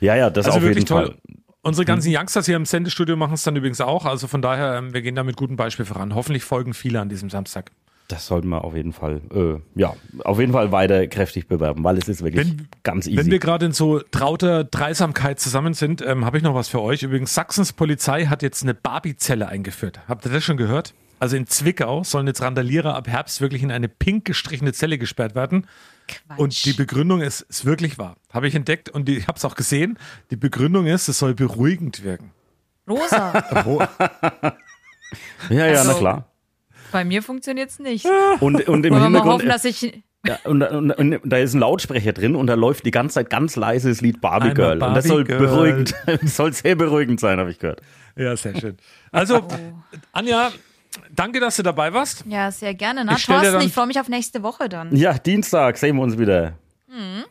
[0.00, 1.06] Ja, ja, das also auf wirklich jeden toll.
[1.06, 1.16] Fall.
[1.62, 4.04] Unsere ganzen Youngsters hier im Sendestudio machen es dann übrigens auch.
[4.06, 6.14] Also von daher, ähm, wir gehen da mit gutem Beispiel voran.
[6.14, 7.72] Hoffentlich folgen viele an diesem Samstag.
[8.08, 9.94] Das sollten wir auf jeden Fall, äh, ja,
[10.24, 13.18] auf jeden Fall weiter kräftig bewerben, weil es ist wirklich ganz easy.
[13.18, 16.80] Wenn wir gerade in so trauter Dreisamkeit zusammen sind, ähm, habe ich noch was für
[16.80, 17.02] euch.
[17.02, 20.00] Übrigens, Sachsens Polizei hat jetzt eine Barbie-Zelle eingeführt.
[20.08, 20.94] Habt ihr das schon gehört?
[21.20, 25.34] Also in Zwickau sollen jetzt Randalierer ab Herbst wirklich in eine pink gestrichene Zelle gesperrt
[25.34, 25.66] werden.
[26.38, 28.16] Und die Begründung ist, ist wirklich wahr.
[28.32, 29.98] Habe ich entdeckt und die, ich habe es auch gesehen.
[30.30, 32.30] Die Begründung ist, es soll beruhigend wirken.
[32.88, 33.44] Rosa.
[35.50, 36.24] ja, ja, na Also- klar.
[36.92, 38.06] Bei mir funktioniert es nicht.
[38.40, 40.02] Und, und im Wollen mal Hintergrund, hoffen, dass ich.
[40.26, 43.30] ja, und, und, und da ist ein Lautsprecher drin und da läuft die ganze Zeit
[43.30, 44.82] ganz leise das Lied Barbie Girl.
[44.82, 45.48] und das soll Barbie Girl.
[45.48, 47.80] beruhigend, soll sehr beruhigend sein, habe ich gehört.
[48.16, 48.76] Ja, sehr schön.
[49.12, 49.46] Also,
[50.12, 50.50] Anja,
[51.14, 52.24] danke, dass du dabei warst.
[52.26, 53.04] Ja, sehr gerne.
[53.04, 54.94] Na, Ich Thorsten, ich freue mich auf nächste Woche dann.
[54.94, 56.54] Ja, Dienstag sehen wir uns wieder.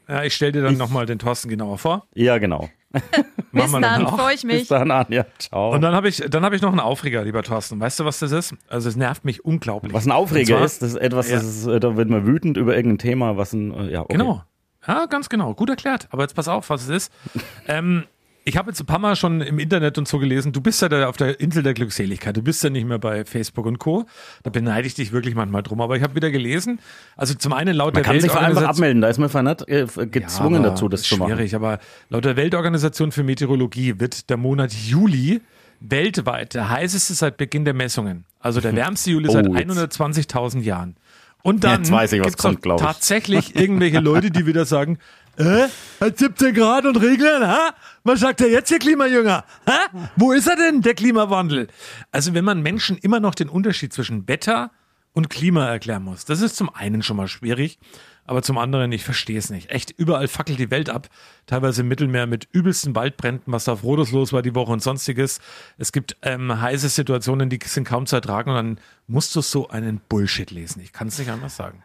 [0.08, 2.08] Ja, ich stelle dir dann nochmal den Thorsten genauer vor.
[2.14, 2.70] Ja, genau.
[3.52, 4.60] Bis wir dann, freue ich mich.
[4.60, 5.26] Bis dann, Anja.
[5.40, 5.74] Ciao.
[5.74, 7.80] Und dann habe ich, dann habe ich noch einen Aufreger, lieber Thorsten.
[7.80, 8.56] Weißt du, was das ist?
[8.70, 9.94] Also es nervt mich unglaublich.
[9.94, 11.36] Was ein Aufreger zwar- ist, das ist etwas, Ja.
[11.38, 14.14] das ist, äh, da wird man wütend über irgendein Thema, was ein, äh, ja, okay.
[14.14, 14.44] Genau.
[14.88, 15.54] Ja, ganz genau.
[15.54, 16.08] Gut erklärt.
[16.12, 17.14] Aber jetzt pass auf, was es ist.
[17.68, 18.06] ähm,
[18.48, 20.88] ich habe jetzt ein paar Mal schon im Internet und so gelesen, du bist ja
[20.88, 22.38] da auf der Insel der Glückseligkeit.
[22.38, 24.06] Du bist ja nicht mehr bei Facebook und Co.
[24.44, 25.82] Da beneide ich dich wirklich manchmal drum.
[25.82, 26.80] Aber ich habe wieder gelesen,
[27.18, 29.68] also zum einen laut Man der kann sich einfach Weltorganisation- abmelden, da ist man vernat,
[29.68, 31.34] äh, gezwungen aber dazu, das zu machen.
[31.34, 31.80] Schwierig, aber
[32.10, 35.42] laut der Weltorganisation für Meteorologie wird der Monat Juli
[35.82, 38.24] weltweit der heißeste seit Beginn der Messungen.
[38.40, 40.00] Also der wärmste Juli Oh, seit jetzt.
[40.00, 40.96] 120.000 Jahren.
[41.44, 42.86] Und dann doch glaub ich.
[42.86, 44.98] tatsächlich irgendwelche Leute, die wieder sagen,
[45.38, 45.68] äh,
[46.00, 47.74] hat 17 Grad und Regeln, ha?
[48.04, 49.46] Was sagt der jetzt, der Klimajünger?
[49.68, 50.10] Ha?
[50.16, 51.68] Wo ist er denn, der Klimawandel?
[52.12, 54.72] Also wenn man Menschen immer noch den Unterschied zwischen Wetter
[55.14, 57.80] und Klima erklären muss, das ist zum einen schon mal schwierig,
[58.26, 59.72] aber zum anderen, ich verstehe es nicht.
[59.72, 61.08] Echt, überall fackelt die Welt ab,
[61.46, 64.84] teilweise im Mittelmeer mit übelsten Waldbränden, was da auf Rhodos los war die Woche und
[64.84, 65.40] sonstiges.
[65.78, 69.70] Es gibt ähm, heiße Situationen, die sind kaum zu ertragen und dann musst du so
[69.70, 70.82] einen Bullshit lesen.
[70.82, 71.84] Ich kann es nicht anders sagen.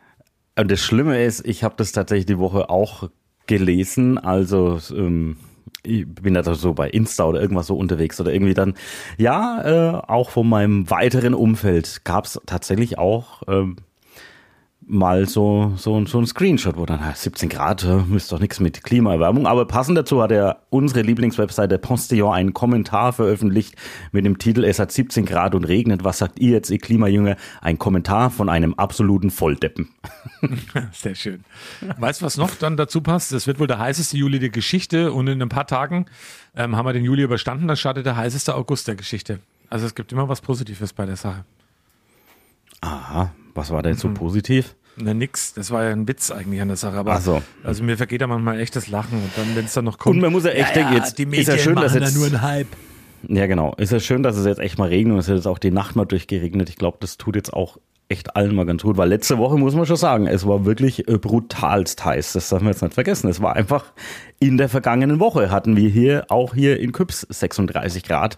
[0.56, 3.08] Und das Schlimme ist, ich habe das tatsächlich die Woche auch
[3.46, 5.36] gelesen, also ähm,
[5.84, 8.74] ich bin da so bei Insta oder irgendwas so unterwegs oder irgendwie dann,
[9.18, 13.76] ja, äh, auch von meinem weiteren Umfeld gab es tatsächlich auch ähm,
[14.86, 18.60] mal so, so, so ein Screenshot, wo dann ah, 17 Grad, äh, ist doch nichts
[18.60, 19.46] mit Klimaerwärmung.
[19.46, 23.76] Aber passend dazu hat er unsere Lieblingswebseite Postillon einen Kommentar veröffentlicht
[24.12, 26.04] mit dem Titel Es hat 17 Grad und regnet.
[26.04, 27.36] Was sagt ihr jetzt, ihr Klimajünger?
[27.60, 29.88] Ein Kommentar von einem absoluten Volldeppen.
[30.92, 31.44] Sehr schön.
[31.98, 33.32] Weißt du, was noch dann dazu passt?
[33.32, 36.06] Das wird wohl der heißeste Juli der Geschichte und in ein paar Tagen
[36.56, 39.40] ähm, haben wir den Juli überstanden, dann startet der heißeste August der Geschichte.
[39.70, 41.44] Also es gibt immer was Positives bei der Sache.
[42.82, 44.14] Aha, was war denn so Mhm.
[44.14, 44.74] positiv?
[44.96, 46.96] Na nix, das war ja ein Witz eigentlich an der Sache.
[46.98, 47.42] Aber so.
[47.64, 50.16] also mir vergeht da manchmal echtes Lachen und dann, wenn es dann noch kommt.
[50.16, 52.06] Und man muss ja echt denken, jetzt die ist Medien ja schön, dass machen da
[52.06, 52.68] jetzt- nur einen Hype.
[53.28, 53.72] Ja, genau.
[53.76, 55.70] Ist ja schön, dass es jetzt echt mal regnet und es hat jetzt auch die
[55.70, 56.68] Nacht mal durchgeregnet.
[56.68, 59.74] Ich glaube, das tut jetzt auch echt allen mal ganz gut, weil letzte Woche muss
[59.74, 62.32] man schon sagen, es war wirklich äh, brutalst heiß.
[62.34, 63.30] Das darf man jetzt nicht vergessen.
[63.30, 63.92] Es war einfach
[64.40, 68.36] in der vergangenen Woche hatten wir hier, auch hier in Küps 36 Grad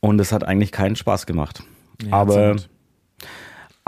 [0.00, 1.62] und es hat eigentlich keinen Spaß gemacht.
[2.02, 2.68] Ja, Aber absolut.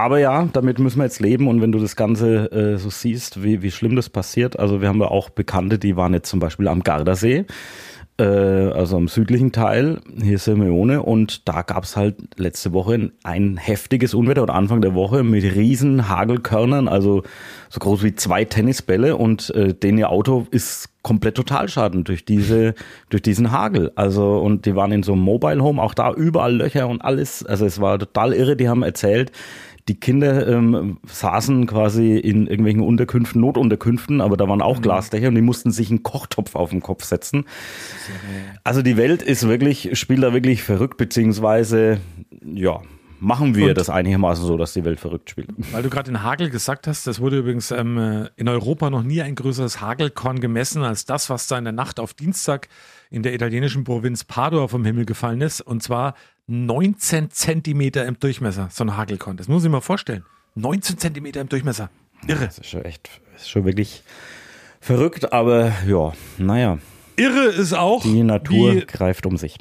[0.00, 3.42] Aber ja, damit müssen wir jetzt leben und wenn du das Ganze äh, so siehst,
[3.42, 6.40] wie, wie schlimm das passiert, also wir haben ja auch Bekannte, die waren jetzt zum
[6.40, 7.44] Beispiel am Gardasee,
[8.18, 13.56] äh, also am südlichen Teil, hier Simeone und da gab's halt letzte Woche ein, ein
[13.56, 17.22] heftiges Unwetter oder Anfang der Woche mit riesen Hagelkörnern, also
[17.68, 22.74] so groß wie zwei Tennisbälle und äh, denen ihr Auto ist komplett Totalschaden durch diese
[23.08, 23.90] durch diesen Hagel.
[23.94, 27.44] Also und die waren in so einem Mobile Home, auch da überall Löcher und alles.
[27.44, 28.56] Also es war total irre.
[28.56, 29.32] Die haben erzählt,
[29.88, 35.34] die Kinder ähm, saßen quasi in irgendwelchen Unterkünften, Notunterkünften, aber da waren auch Glasdächer und
[35.34, 37.44] die mussten sich einen Kochtopf auf den Kopf setzen.
[38.64, 42.00] Also die Welt ist wirklich, spielt da wirklich verrückt, beziehungsweise
[42.44, 42.80] ja,
[43.20, 45.50] machen wir Und- das einigermaßen so, dass die Welt verrückt spielt.
[45.72, 49.02] Weil du gerade den Hagel gesagt hast, das wurde übrigens ähm, äh, in Europa noch
[49.02, 52.68] nie ein größeres Hagelkorn gemessen als das, was da in der Nacht auf Dienstag
[53.10, 55.60] in der italienischen Provinz Padua vom Himmel gefallen ist.
[55.60, 56.14] Und zwar
[56.50, 59.36] 19 Zentimeter im Durchmesser, so ein Hagelkorn.
[59.36, 60.24] Das muss ich mir vorstellen.
[60.56, 61.90] 19 Zentimeter im Durchmesser.
[62.26, 62.46] Irre.
[62.46, 64.02] Das ist schon echt, ist schon wirklich
[64.80, 66.78] verrückt, aber ja, naja,
[67.16, 69.58] Irre ist auch, die Natur greift um sich.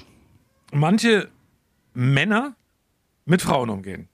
[0.74, 1.30] manche
[1.94, 2.56] Männer
[3.26, 4.09] mit Frauen umgehen.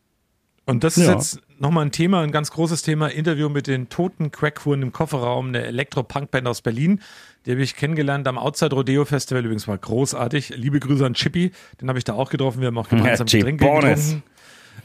[0.66, 1.14] Und das ist Ja.
[1.14, 3.08] jetzt nochmal ein Thema, ein ganz großes Thema.
[3.08, 7.02] Interview mit den toten Crackhuren im Kofferraum, eine Elektro-Punk-Band aus Berlin.
[7.46, 9.44] Die habe ich kennengelernt am Outside Rodeo Festival.
[9.46, 10.54] Übrigens war großartig.
[10.56, 11.52] Liebe Grüße an Chippy.
[11.80, 12.62] Den habe ich da auch getroffen.
[12.62, 14.06] Wir haben auch gemeinsam Ja, Getränke Chippones.
[14.06, 14.24] getrunken.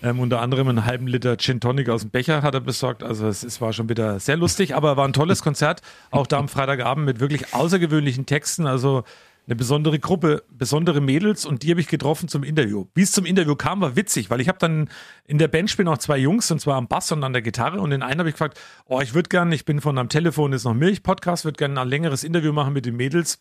[0.02, 3.02] Ähm, unter anderem einen halben Liter Gin Tonic aus dem Becher hat er besorgt.
[3.02, 5.80] Also es, es war schon wieder sehr lustig, aber war ein tolles Konzert.
[6.10, 8.66] Auch da am Freitagabend mit wirklich außergewöhnlichen Texten.
[8.66, 9.02] Also
[9.50, 12.86] eine besondere Gruppe, besondere Mädels und die habe ich getroffen zum Interview.
[12.94, 14.88] Wie es zum Interview kam, war witzig, weil ich habe dann
[15.24, 17.80] in der Band spielen auch zwei Jungs und zwar am Bass und an der Gitarre
[17.80, 20.52] und den einen habe ich gefragt, oh, ich würde gerne, ich bin von am Telefon,
[20.52, 23.40] ist noch Milch-Podcast, würde gerne ein längeres Interview machen mit den Mädels.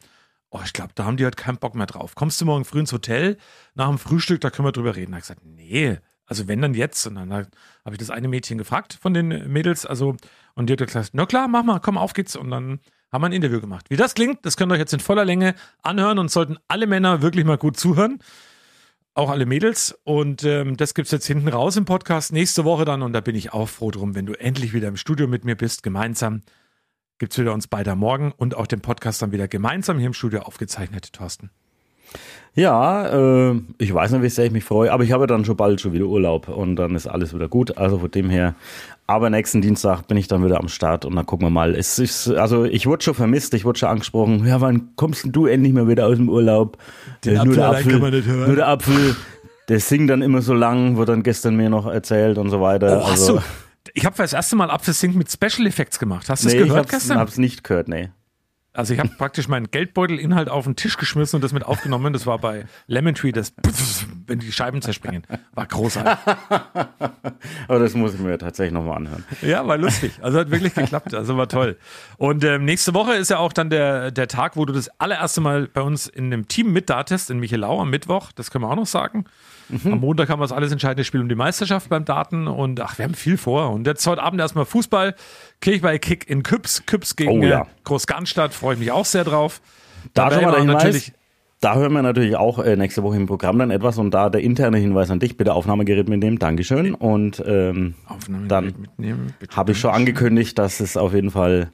[0.50, 2.16] Oh, ich glaube, da haben die halt keinen Bock mehr drauf.
[2.16, 3.38] Kommst du morgen früh ins Hotel
[3.76, 5.12] nach dem Frühstück, da können wir drüber reden.
[5.12, 7.06] Da habe ich gesagt, nee, also wenn dann jetzt.
[7.06, 7.48] Und dann habe
[7.92, 10.18] ich das eine Mädchen gefragt von den Mädels, also
[10.56, 12.36] und die hat gesagt, na klar, mach mal, komm, auf geht's.
[12.36, 12.80] Und dann
[13.12, 13.86] haben wir ein Interview gemacht.
[13.90, 16.88] Wie das klingt, das könnt ihr euch jetzt in voller Länge anhören und sollten alle
[16.88, 18.20] Männer wirklich mal gut zuhören.
[19.16, 19.98] Auch alle Mädels.
[20.04, 23.02] Und ähm, das gibt's jetzt hinten raus im Podcast nächste Woche dann.
[23.02, 25.56] Und da bin ich auch froh drum, wenn du endlich wieder im Studio mit mir
[25.56, 26.44] bist, gemeinsam.
[27.18, 30.42] Gibt's wieder uns beide morgen und auch den Podcast dann wieder gemeinsam hier im Studio
[30.42, 31.50] aufgezeichnet, Thorsten.
[32.56, 35.56] Ja, äh, ich weiß nicht, wie sehr ich mich freue, aber ich habe dann schon
[35.56, 37.78] bald schon wieder Urlaub und dann ist alles wieder gut.
[37.78, 38.56] Also von dem her,
[39.08, 41.74] aber nächsten Dienstag bin ich dann wieder am Start und dann gucken wir mal.
[41.76, 44.46] Es ist, also ich wurde schon vermisst, ich wurde schon angesprochen.
[44.46, 46.78] Ja, wann kommst denn du endlich mal wieder aus dem Urlaub?
[47.24, 48.48] Den Äh, Apfel allein kann man nicht hören.
[48.48, 49.16] Nur der Apfel,
[49.70, 53.00] der singt dann immer so lang, wurde dann gestern mir noch erzählt und so weiter.
[53.00, 53.44] Oh, hast also, du?
[53.94, 56.28] Ich habe das erste Mal Apfel Sync mit Special Effects gemacht.
[56.30, 57.18] Hast du nee, das ich gehört hab's, gestern?
[57.20, 58.10] hab's nicht gehört, nee.
[58.72, 62.14] Also ich habe praktisch meinen Geldbeutelinhalt auf den Tisch geschmissen und das mit aufgenommen.
[62.14, 63.54] Das war bei Lemon Tree, das
[64.28, 65.24] wenn die Scheiben zerspringen.
[65.54, 66.34] War großartig.
[67.68, 69.26] Aber das muss ich mir tatsächlich nochmal anhören.
[69.42, 70.14] Ja, war lustig.
[70.22, 71.16] Also hat wirklich geklappt.
[71.16, 71.78] Also war toll.
[72.18, 75.42] Und ähm, nächste Woche ist ja auch dann der, der Tag, wo du das allererste
[75.42, 78.32] Mal bei uns in einem Team mitdatest, in Michelau am Mittwoch.
[78.34, 79.26] Das können wir auch noch sagen.
[79.70, 79.94] Mhm.
[79.94, 82.48] Am Montag haben wir das alles entscheidende Spiel um die Meisterschaft beim Daten.
[82.48, 83.70] Und ach, wir haben viel vor.
[83.72, 85.16] Und jetzt heute Abend erstmal Fußball.
[85.62, 86.86] Kirchweih Kick in Küps.
[86.86, 87.62] Küps gegen Oh ja.
[87.62, 88.54] äh, Großgarnstadt.
[88.54, 89.62] Freue ich mich auch sehr drauf.
[90.14, 91.12] Da schon mal der Hinweis.
[91.62, 94.40] Da hören wir natürlich auch äh, nächste Woche im Programm dann etwas und da der
[94.42, 96.94] interne Hinweis an dich, bitte Aufnahmegerät mitnehmen, Dankeschön.
[96.96, 97.96] Und ähm,
[98.48, 98.88] dann
[99.54, 101.72] habe ich schon angekündigt, dass es auf jeden Fall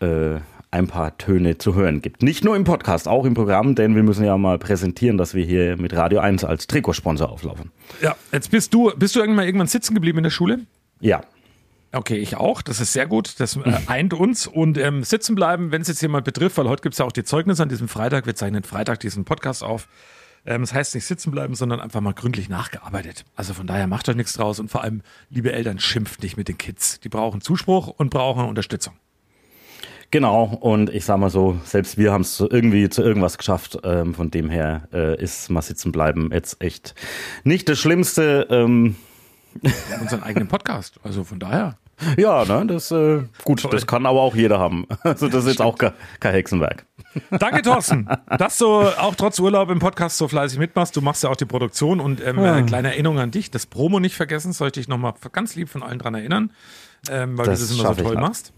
[0.00, 0.36] äh,
[0.70, 2.22] ein paar Töne zu hören gibt.
[2.22, 5.44] Nicht nur im Podcast, auch im Programm, denn wir müssen ja mal präsentieren, dass wir
[5.44, 7.72] hier mit Radio 1 als Trikotsponsor auflaufen.
[8.00, 10.60] Ja, jetzt bist du, bist du irgendwann, irgendwann sitzen geblieben in der Schule?
[11.00, 11.22] Ja.
[11.92, 12.62] Okay, ich auch.
[12.62, 13.40] Das ist sehr gut.
[13.40, 14.46] Das äh, eint uns.
[14.46, 17.12] Und ähm, sitzen bleiben, wenn es jetzt jemand betrifft, weil heute gibt es ja auch
[17.12, 18.26] die Zeugnisse an diesem Freitag.
[18.26, 19.88] Wir zeichnen Freitag diesen Podcast auf.
[20.46, 23.24] Ähm, das heißt nicht sitzen bleiben, sondern einfach mal gründlich nachgearbeitet.
[23.34, 24.60] Also von daher macht euch nichts draus.
[24.60, 27.00] Und vor allem, liebe Eltern, schimpft nicht mit den Kids.
[27.00, 28.94] Die brauchen Zuspruch und brauchen Unterstützung.
[30.12, 33.78] Genau, und ich sag mal so, selbst wir haben es irgendwie zu irgendwas geschafft.
[33.84, 36.94] Ähm, von dem her äh, ist mal sitzen bleiben jetzt echt
[37.44, 38.46] nicht das Schlimmste.
[38.50, 38.96] Ähm,
[40.00, 40.98] unseren eigenen Podcast.
[41.04, 41.76] Also von daher.
[42.16, 44.86] Ja, ne, das, äh, gut, das kann aber auch jeder haben.
[45.02, 46.86] Also das ist jetzt auch ke- kein Hexenwerk.
[47.30, 50.96] Danke, Thorsten, dass du auch trotz Urlaub im Podcast so fleißig mitmachst.
[50.96, 52.56] Du machst ja auch die Produktion und ähm, Ja.
[52.58, 55.68] äh, kleine Erinnerung an dich, das Promo nicht vergessen, soll ich dich nochmal ganz lieb
[55.68, 56.52] von allen dran erinnern,
[57.10, 58.54] ähm, weil Das du das immer so toll machst.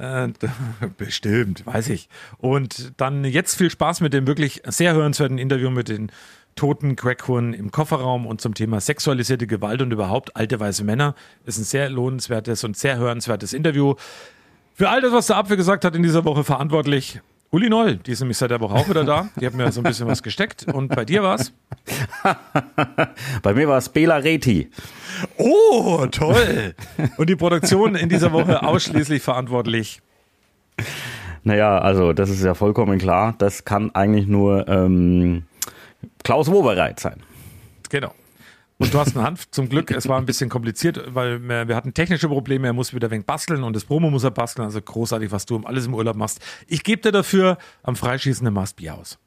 [0.00, 0.28] Äh,
[0.96, 2.08] bestimmt, weiß ich.
[2.38, 6.10] Und dann jetzt viel Spaß mit dem wirklich sehr hörenswerten Interview mit den
[6.56, 11.14] toten Crackhuren im Kofferraum und zum Thema sexualisierte Gewalt und überhaupt alte weiße Männer.
[11.44, 13.94] Ist ein sehr lohnenswertes und sehr hörenswertes Interview.
[14.74, 17.20] Für all das, was der Apfel gesagt hat in dieser Woche verantwortlich
[17.52, 19.28] Uli Noll, die ist nämlich seit der Woche auch wieder da.
[19.40, 20.66] Die hat mir so ein bisschen was gesteckt.
[20.72, 21.52] Und bei dir war's?
[23.42, 24.70] Bei mir war es Bela Reti.
[25.36, 26.74] Oh, toll.
[27.16, 30.00] Und die Produktion in dieser Woche ausschließlich verantwortlich.
[31.42, 33.34] Naja, also das ist ja vollkommen klar.
[33.38, 35.42] Das kann eigentlich nur ähm,
[36.22, 37.20] Klaus Wobereit sein.
[37.88, 38.14] Genau.
[38.80, 39.90] Und du hast eine Hand zum Glück.
[39.90, 42.66] Es war ein bisschen kompliziert, weil wir, wir hatten technische Probleme.
[42.66, 44.64] Er muss wieder wenig basteln und das Promo muss er basteln.
[44.64, 46.40] Also großartig, was du alles im Urlaub machst.
[46.66, 49.18] Ich gebe dir dafür am Freischießen eine Maß Bier aus.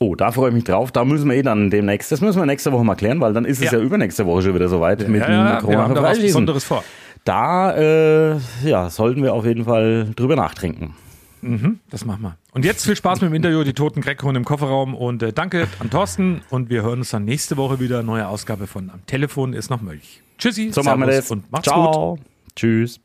[0.00, 0.92] Oh, da freue ich mich drauf.
[0.92, 3.46] Da müssen wir eh dann demnächst, das müssen wir nächste Woche mal klären, weil dann
[3.46, 3.84] ist es ja, Ja.
[3.84, 6.20] übernächste Woche schon wieder soweit mit ja, dem ja, wir Corona haben da was.
[6.20, 6.84] Besonderes vor.
[7.24, 10.94] Da äh, ja, sollten wir auf jeden Fall drüber nachtrinken.
[11.42, 12.38] Mhm, das machen wir.
[12.52, 14.94] Und jetzt viel Spaß mit dem Interview, die toten Crackhuhn im Kofferraum.
[14.94, 16.42] Und äh, danke an Thorsten.
[16.50, 18.02] Und wir hören uns dann nächste Woche wieder.
[18.02, 20.22] Neue Ausgabe von Am Telefon ist noch Mölch.
[20.38, 20.70] Tschüssi.
[20.72, 21.30] So machen wir das.
[21.30, 21.74] Und macht's gut.
[21.74, 22.18] Ciao.
[22.54, 23.00] Tschüss.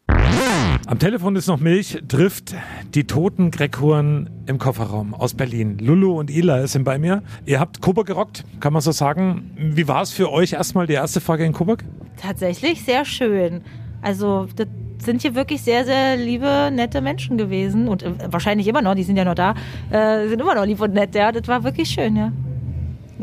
[0.88, 2.54] Am Telefon ist noch Milch, trifft
[2.94, 5.78] die toten Greckhuren im Kofferraum aus Berlin.
[5.80, 7.24] Lulu und Ila sind bei mir.
[7.46, 9.52] Ihr habt Coburg gerockt, kann man so sagen.
[9.58, 11.84] Wie war es für euch erstmal die erste Frage in Coburg?
[12.18, 13.62] Tatsächlich sehr schön.
[14.02, 14.68] Also, das
[15.00, 17.88] sind hier wirklich sehr, sehr liebe, nette Menschen gewesen.
[17.88, 19.54] Und äh, wahrscheinlich immer noch, die sind ja noch da,
[19.90, 21.32] äh, sind immer noch lieb und nett, ja.
[21.32, 22.32] Das war wirklich schön, ja.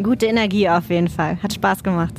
[0.03, 1.39] Gute Energie auf jeden Fall.
[1.43, 2.15] Hat Spaß gemacht.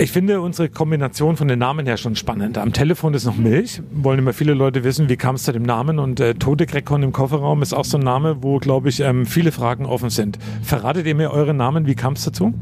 [0.00, 2.56] Ich finde unsere Kombination von den Namen her schon spannend.
[2.56, 3.82] Am Telefon ist noch Milch.
[3.90, 5.98] Wollen immer viele Leute wissen, wie kam es zu dem Namen?
[5.98, 9.26] Und äh, Tote Greckhorn im Kofferraum ist auch so ein Name, wo, glaube ich, ähm,
[9.26, 10.38] viele Fragen offen sind.
[10.62, 11.88] Verratet ihr mir eure Namen?
[11.88, 12.54] Wie kam es dazu?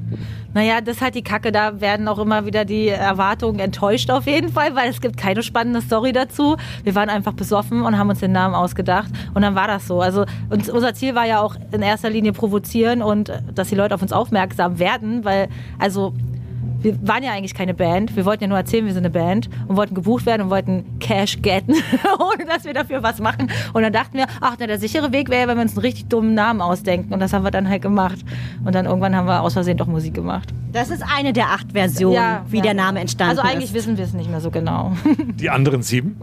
[0.55, 1.53] Naja, das ist halt die Kacke.
[1.53, 5.42] Da werden auch immer wieder die Erwartungen enttäuscht auf jeden Fall, weil es gibt keine
[5.42, 6.57] spannende Story dazu.
[6.85, 9.11] Wir waren einfach besoffen und haben uns den Namen ausgedacht.
[9.35, 10.01] Und dann war das so.
[10.01, 13.75] Also uns, unser Ziel war ja auch in erster Linie provozieren und äh, dass die
[13.75, 16.14] Leute auf uns aufmerksam werden, weil also
[16.81, 18.14] wir waren ja eigentlich keine Band.
[18.16, 20.98] Wir wollten ja nur erzählen, wir sind eine Band und wollten gebucht werden und wollten
[21.00, 21.72] Cash getten,
[22.18, 23.50] ohne dass wir dafür was machen.
[23.72, 26.07] Und dann dachten wir, ach, na, der sichere Weg wäre, wenn wir uns einen richtig
[26.09, 27.12] dummen Namen ausdenken.
[27.12, 28.18] Und das haben wir dann halt gemacht.
[28.64, 30.52] Und dann irgendwann haben wir aus Versehen doch Musik gemacht.
[30.72, 33.74] Das ist eine der acht Versionen, wie der Name entstanden Also eigentlich ist.
[33.74, 34.92] wissen wir es nicht mehr so genau.
[35.40, 36.20] Die anderen sieben?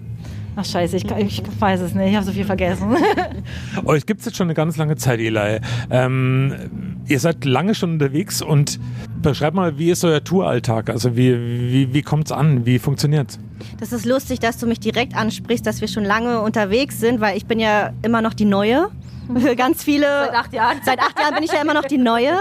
[0.56, 2.10] Ach scheiße, ich, ich weiß es nicht.
[2.10, 2.96] Ich habe so viel vergessen.
[3.86, 5.60] Euch gibt es jetzt schon eine ganz lange Zeit, Eli.
[5.90, 8.80] Ähm, ihr seid lange schon unterwegs und
[9.22, 10.90] beschreibt mal, wie ist euer Touralltag?
[10.90, 12.66] Also wie, wie, wie kommt es an?
[12.66, 13.40] Wie funktioniert's?
[13.80, 17.36] Das ist lustig, dass du mich direkt ansprichst, dass wir schon lange unterwegs sind, weil
[17.36, 18.90] ich bin ja immer noch die Neue.
[19.58, 20.06] Ganz viele.
[20.26, 20.78] Seit acht Jahren.
[20.84, 22.34] Seit acht Jahren bin ich ja immer noch die Neue.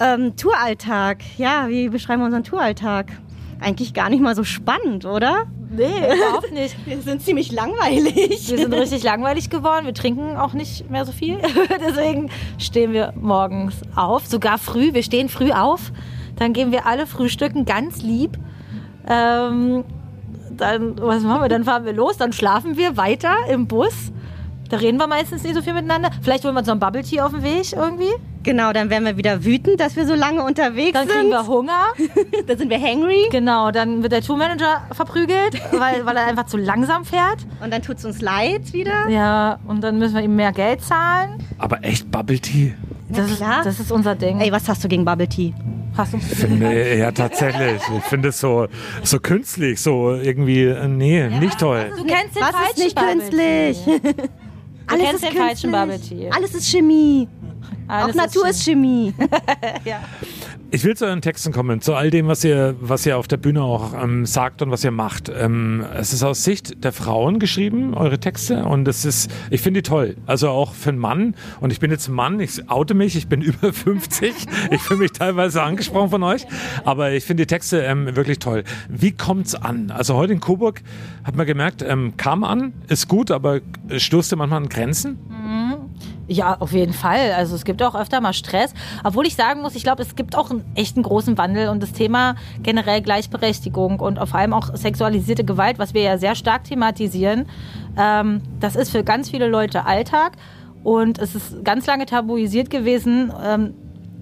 [0.00, 1.18] Ähm, Touralltag.
[1.38, 3.12] Ja, wie beschreiben wir unseren Touralltag?
[3.60, 5.44] Eigentlich gar nicht mal so spannend, oder?
[5.76, 6.76] Nee, überhaupt nicht.
[6.86, 8.48] Wir sind ziemlich langweilig.
[8.50, 9.86] Wir sind richtig langweilig geworden.
[9.86, 11.38] Wir trinken auch nicht mehr so viel.
[11.80, 14.94] Deswegen stehen wir morgens auf, sogar früh.
[14.94, 15.92] Wir stehen früh auf.
[16.36, 18.38] Dann gehen wir alle frühstücken, ganz lieb.
[19.08, 19.84] Ähm,
[20.50, 21.48] dann, was machen wir?
[21.48, 24.12] Dann fahren wir los, dann schlafen wir weiter im Bus.
[24.68, 26.10] Da reden wir meistens nicht so viel miteinander.
[26.22, 28.12] Vielleicht holen wir uns noch ein Bubble Tea auf dem Weg irgendwie.
[28.44, 31.16] Genau, dann werden wir wieder wütend, dass wir so lange unterwegs Dann sind.
[31.16, 31.86] kriegen wir Hunger.
[32.46, 33.26] dann sind wir hangry.
[33.30, 37.38] Genau, dann wird der Tourmanager verprügelt, weil, weil er einfach zu langsam fährt.
[37.62, 39.08] Und dann tut es uns leid wieder.
[39.08, 41.42] Ja, und dann müssen wir ihm mehr Geld zahlen.
[41.58, 42.74] Aber echt Bubble Tea?
[43.08, 44.40] Das, ist, das ist unser Ding.
[44.40, 45.54] Ey, was hast du gegen Bubble Tea?
[45.96, 46.18] Hast du?
[46.18, 47.80] Finde, ja, tatsächlich.
[47.96, 48.66] Ich finde es so,
[49.02, 51.92] so künstlich, so irgendwie, äh, nee, nicht toll.
[51.96, 53.78] Du kennst den Was falschen ist nicht Bubble künstlich?
[54.86, 55.72] Du Alles kennst ist den falschen künstlich.
[55.72, 56.30] Bubble Tea.
[56.30, 57.26] Alles ist Chemie.
[58.02, 59.14] Alles Auch Natur ist Chemie.
[60.74, 63.36] Ich will zu euren Texten kommen, zu all dem, was ihr, was ihr auf der
[63.36, 65.28] Bühne auch ähm, sagt und was ihr macht.
[65.28, 69.82] Ähm, es ist aus Sicht der Frauen geschrieben, eure Texte, und es ist, ich finde
[69.82, 70.16] die toll.
[70.26, 71.36] Also auch für einen Mann.
[71.60, 74.34] Und ich bin jetzt ein Mann, ich oute mich, ich bin über 50.
[74.72, 76.44] Ich fühle mich teilweise angesprochen von euch,
[76.84, 78.64] aber ich finde die Texte ähm, wirklich toll.
[78.88, 79.92] Wie kommt's an?
[79.92, 80.82] Also heute in Coburg
[81.22, 83.60] hat man gemerkt, ähm, kam an, ist gut, aber
[83.96, 85.83] stoßt ihr manchmal an Grenzen?
[86.26, 87.32] Ja, auf jeden Fall.
[87.36, 88.72] Also es gibt auch öfter mal Stress.
[89.02, 91.92] Obwohl ich sagen muss, ich glaube, es gibt auch einen echten großen Wandel und das
[91.92, 97.46] Thema generell Gleichberechtigung und vor allem auch sexualisierte Gewalt, was wir ja sehr stark thematisieren,
[97.98, 100.32] ähm, das ist für ganz viele Leute Alltag
[100.82, 103.32] und es ist ganz lange tabuisiert gewesen.
[103.42, 103.74] Ähm,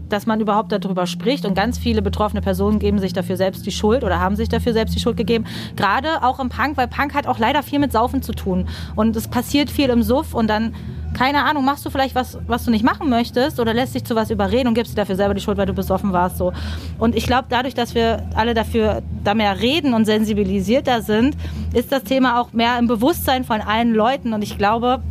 [0.09, 3.73] dass man überhaupt darüber spricht und ganz viele betroffene Personen geben sich dafür selbst die
[3.73, 5.47] Schuld oder haben sich dafür selbst die Schuld gegeben.
[5.75, 9.17] Gerade auch im Punk, weil Punk hat auch leider viel mit Saufen zu tun und
[9.17, 10.75] es passiert viel im Suff und dann
[11.15, 14.15] keine Ahnung, machst du vielleicht was, was du nicht machen möchtest oder lässt dich zu
[14.15, 16.39] was überreden und gibst dir dafür selber die Schuld, weil du besoffen warst.
[16.39, 16.53] So.
[16.99, 21.37] Und ich glaube, dadurch, dass wir alle dafür da mehr reden und sensibilisierter sind,
[21.75, 24.33] ist das Thema auch mehr im Bewusstsein von allen Leuten.
[24.33, 25.03] Und ich glaube,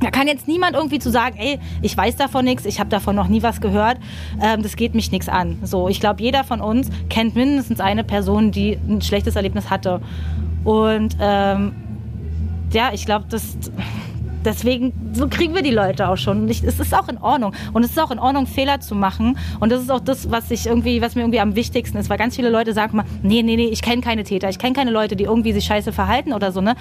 [0.00, 3.16] da kann jetzt niemand irgendwie zu sagen, ey, ich weiß davon nichts, ich habe davon
[3.16, 3.98] noch nie was gehört,
[4.42, 5.58] ähm, das geht mich nichts an.
[5.62, 10.00] So, ich glaube, jeder von uns kennt mindestens eine Person, die ein schlechtes Erlebnis hatte.
[10.64, 11.74] Und ähm,
[12.70, 13.56] ja, ich glaube, das
[14.44, 16.48] deswegen, so kriegen wir die Leute auch schon.
[16.48, 17.52] Ich, es ist auch in Ordnung.
[17.72, 19.38] Und es ist auch in Ordnung, Fehler zu machen.
[19.60, 22.10] Und das ist auch das, was ich irgendwie, was mir irgendwie am wichtigsten ist.
[22.10, 24.74] Weil ganz viele Leute sagen mal, nee, nee, nee, ich kenne keine Täter, ich kenne
[24.74, 26.74] keine Leute, die irgendwie sich scheiße verhalten oder so, ne?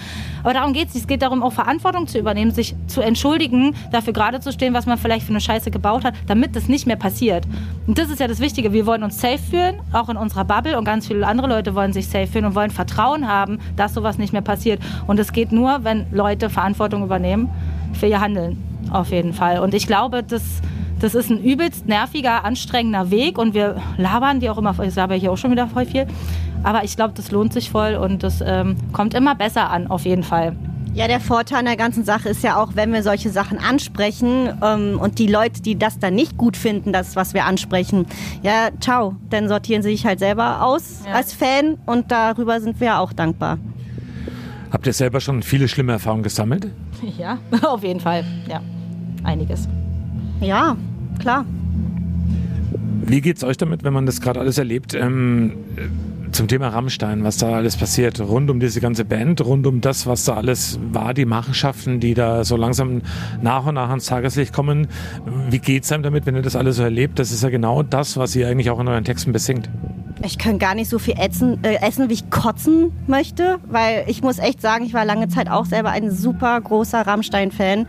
[0.44, 0.96] Aber darum geht es.
[0.96, 4.86] Es geht darum, auch Verantwortung zu übernehmen, sich zu entschuldigen, dafür gerade zu stehen, was
[4.86, 7.46] man vielleicht für eine Scheiße gebaut hat, damit das nicht mehr passiert.
[7.88, 8.74] Und das ist ja das Wichtige.
[8.74, 10.78] Wir wollen uns safe fühlen, auch in unserer Bubble.
[10.78, 14.18] Und ganz viele andere Leute wollen sich safe fühlen und wollen Vertrauen haben, dass sowas
[14.18, 14.82] nicht mehr passiert.
[15.08, 17.50] Und es geht nur, wenn Leute Verantwortung übernehmen
[17.94, 18.58] für ihr Handeln.
[18.92, 19.60] Auf jeden Fall.
[19.60, 20.44] Und ich glaube, das,
[21.00, 23.38] das ist ein übelst nerviger, anstrengender Weg.
[23.38, 26.06] Und wir labern die auch immer, ich laber hier auch schon wieder voll viel.
[26.64, 30.06] Aber ich glaube, das lohnt sich voll und das ähm, kommt immer besser an, auf
[30.06, 30.56] jeden Fall.
[30.94, 34.50] Ja, der Vorteil an der ganzen Sache ist ja auch, wenn wir solche Sachen ansprechen
[34.64, 38.06] ähm, und die Leute, die das dann nicht gut finden, das, was wir ansprechen,
[38.44, 41.14] ja, ciao, dann sortieren sie sich halt selber aus Ja.
[41.16, 43.58] als Fan und darüber sind wir auch dankbar.
[44.74, 46.68] Habt ihr selber schon viele schlimme Erfahrungen gesammelt?
[47.18, 48.24] Ja, auf jeden Fall.
[48.50, 48.62] Ja,
[49.24, 49.68] einiges.
[50.40, 50.76] Ja,
[51.20, 51.46] klar.
[53.06, 54.94] Wie geht's euch damit, wenn man das gerade alles erlebt?
[54.94, 59.68] Ähm, äh, zum Thema Rammstein, was da alles passiert, rund um diese ganze Band, rund
[59.68, 63.02] um das, was da alles war, die Machenschaften, die da so langsam
[63.42, 64.88] nach und nach ans Tageslicht kommen.
[65.50, 67.20] Wie geht's einem damit, wenn ihr das alles so erlebt?
[67.20, 69.70] Das ist ja genau das, was ihr eigentlich auch in euren Texten besingt.
[70.26, 74.22] Ich kann gar nicht so viel essen, äh, essen, wie ich kotzen möchte, weil ich
[74.22, 77.88] muss echt sagen, ich war lange Zeit auch selber ein super großer Rammstein-Fan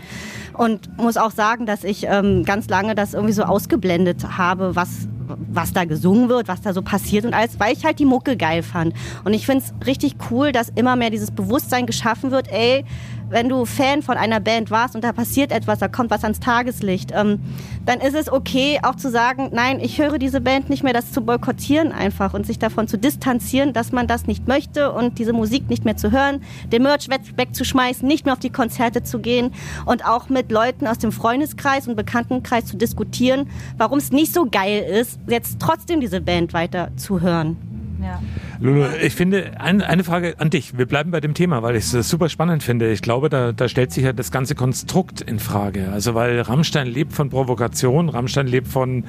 [0.55, 5.09] und muss auch sagen, dass ich ähm, ganz lange das irgendwie so ausgeblendet habe, was
[5.27, 8.37] was da gesungen wird, was da so passiert und alles, weil ich halt die Mucke
[8.37, 8.95] geil fand.
[9.25, 12.85] Und ich finde es richtig cool, dass immer mehr dieses Bewusstsein geschaffen wird, ey,
[13.31, 16.41] wenn du Fan von einer Band warst und da passiert etwas, da kommt was ans
[16.41, 17.41] Tageslicht, ähm,
[17.87, 21.13] dann ist es okay, auch zu sagen, nein, ich höre diese Band nicht mehr, das
[21.13, 25.33] zu boykottieren einfach und sich davon zu distanzieren, dass man das nicht möchte und diese
[25.33, 29.19] Musik nicht mehr zu hören, den Merch weg- wegzuschmeißen, nicht mehr auf die Konzerte zu
[29.19, 29.53] gehen
[29.87, 34.47] und auch mit Leuten aus dem Freundeskreis und Bekanntenkreis zu diskutieren, warum es nicht so
[34.51, 37.74] geil ist, jetzt trotzdem diese Band weiter zu hören.
[38.05, 38.23] Ja.
[38.61, 40.77] Lulu, ich finde, ein, eine Frage an dich.
[40.77, 42.93] Wir bleiben bei dem Thema, weil ich es super spannend finde.
[42.93, 45.89] Ich glaube, da, da stellt sich ja das ganze Konstrukt in Frage.
[45.91, 49.05] Also, weil Rammstein lebt von Provokation, Rammstein lebt von,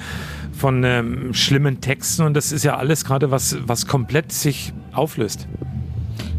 [0.54, 5.48] von ähm, schlimmen Texten und das ist ja alles gerade, was, was komplett sich auflöst.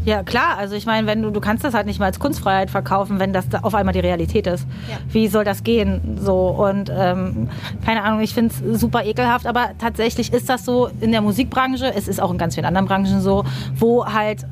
[0.07, 0.57] Ja, klar.
[0.57, 3.33] Also ich meine, wenn du, du kannst das halt nicht mal als Kunstfreiheit verkaufen, wenn
[3.33, 4.65] das da auf einmal die Realität ist.
[5.09, 6.17] Wie soll das gehen?
[6.17, 7.49] So und ähm,
[7.83, 11.93] keine Ahnung, ich finde es super ekelhaft, aber tatsächlich ist das so in der Musikbranche,
[11.93, 13.43] es ist auch in ganz vielen anderen Branchen so,
[13.75, 14.45] wo halt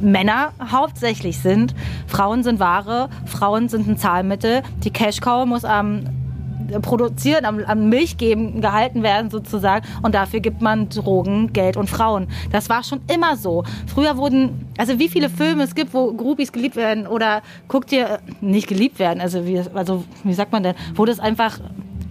[0.00, 1.74] Männer hauptsächlich sind.
[2.06, 4.62] Frauen sind Ware, Frauen sind ein Zahlmittel.
[4.84, 6.04] Die Cash Cow muss am
[6.80, 9.86] produzieren, am, am Milch geben, gehalten werden sozusagen.
[10.02, 12.28] Und dafür gibt man Drogen, Geld und Frauen.
[12.52, 13.64] Das war schon immer so.
[13.86, 18.20] Früher wurden, also wie viele Filme es gibt, wo Groupies geliebt werden oder guckt ihr,
[18.40, 21.58] nicht geliebt werden, also wie, also wie sagt man denn, wo das einfach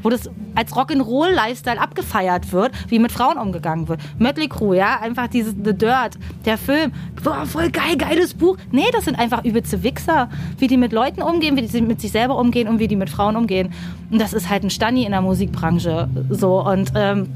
[0.04, 4.02] wo das als Rock'n'Roll-Lifestyle abgefeiert wird, wie mit Frauen umgegangen wird.
[4.18, 6.92] Mötley Crüe, ja, einfach dieses The Dirt, der Film,
[7.24, 8.58] boah, voll geil, geiles Buch.
[8.72, 12.12] Nee, das sind einfach übelste Wichser, wie die mit Leuten umgehen, wie die mit sich
[12.12, 13.74] selber umgehen und wie die mit Frauen umgehen.
[14.12, 17.30] Und das ist halt ein Stani in der Musikbranche, so und ähm,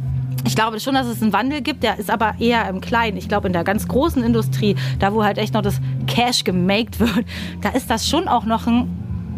[0.45, 3.17] ich glaube schon, dass es einen Wandel gibt, der ist aber eher im Kleinen.
[3.17, 6.99] Ich glaube, in der ganz großen Industrie, da wo halt echt noch das Cash gemaked
[6.99, 7.25] wird,
[7.61, 8.89] da ist das schon auch noch ein,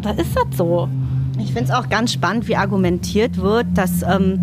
[0.02, 0.88] da ist das so.
[1.38, 4.40] Ich finde es auch ganz spannend, wie argumentiert wird, dass ähm,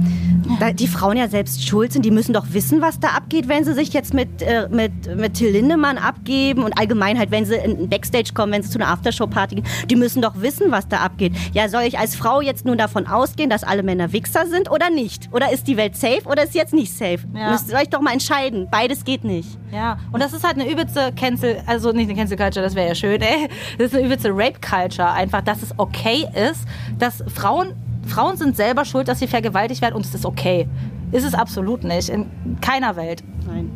[0.60, 2.04] da die Frauen ja selbst schuld sind.
[2.06, 5.34] Die müssen doch wissen, was da abgeht, wenn sie sich jetzt mit, äh, mit, mit
[5.36, 8.80] Till Lindemann abgeben und allgemein halt, wenn sie in den Backstage kommen, wenn sie zu
[8.80, 9.66] einer Aftershow-Party gehen.
[9.90, 11.34] Die müssen doch wissen, was da abgeht.
[11.54, 14.90] Ja, soll ich als Frau jetzt nun davon ausgehen, dass alle Männer Wichser sind oder
[14.90, 15.30] nicht?
[15.32, 17.20] Oder ist die Welt safe oder ist sie jetzt nicht safe?
[17.34, 17.52] Ja.
[17.52, 18.68] Müsst ihr euch doch mal entscheiden.
[18.70, 19.58] Beides geht nicht.
[19.72, 22.90] Ja, und das ist halt eine übelste Cancel, also nicht eine Cancel Culture, das wäre
[22.90, 23.50] ja schön, ey.
[23.78, 26.68] Das ist eine übelste Rape Culture, einfach, dass es okay ist,
[27.00, 27.74] dass Frauen,
[28.06, 30.68] Frauen sind selber schuld, dass sie vergewaltigt werden und es ist okay.
[31.12, 32.26] Ist es absolut nicht, in
[32.62, 33.24] keiner Welt.
[33.46, 33.70] Nein.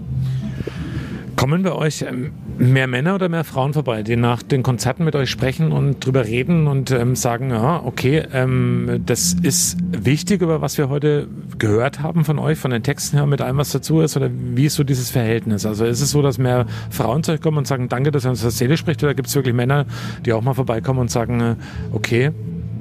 [1.35, 5.15] Kommen bei euch ähm, mehr Männer oder mehr Frauen vorbei, die nach den Konzerten mit
[5.15, 10.61] euch sprechen und drüber reden und ähm, sagen, ja, okay, ähm, das ist wichtig, über
[10.61, 11.27] was wir heute
[11.59, 14.65] gehört haben von euch, von den Texten her, mit allem, was dazu ist, oder wie
[14.65, 15.65] ist so dieses Verhältnis?
[15.65, 18.31] Also ist es so, dass mehr Frauen zu euch kommen und sagen, danke, dass ihr
[18.31, 19.85] uns das Seele spricht, oder gibt es wirklich Männer,
[20.25, 21.55] die auch mal vorbeikommen und sagen, äh,
[21.91, 22.31] okay,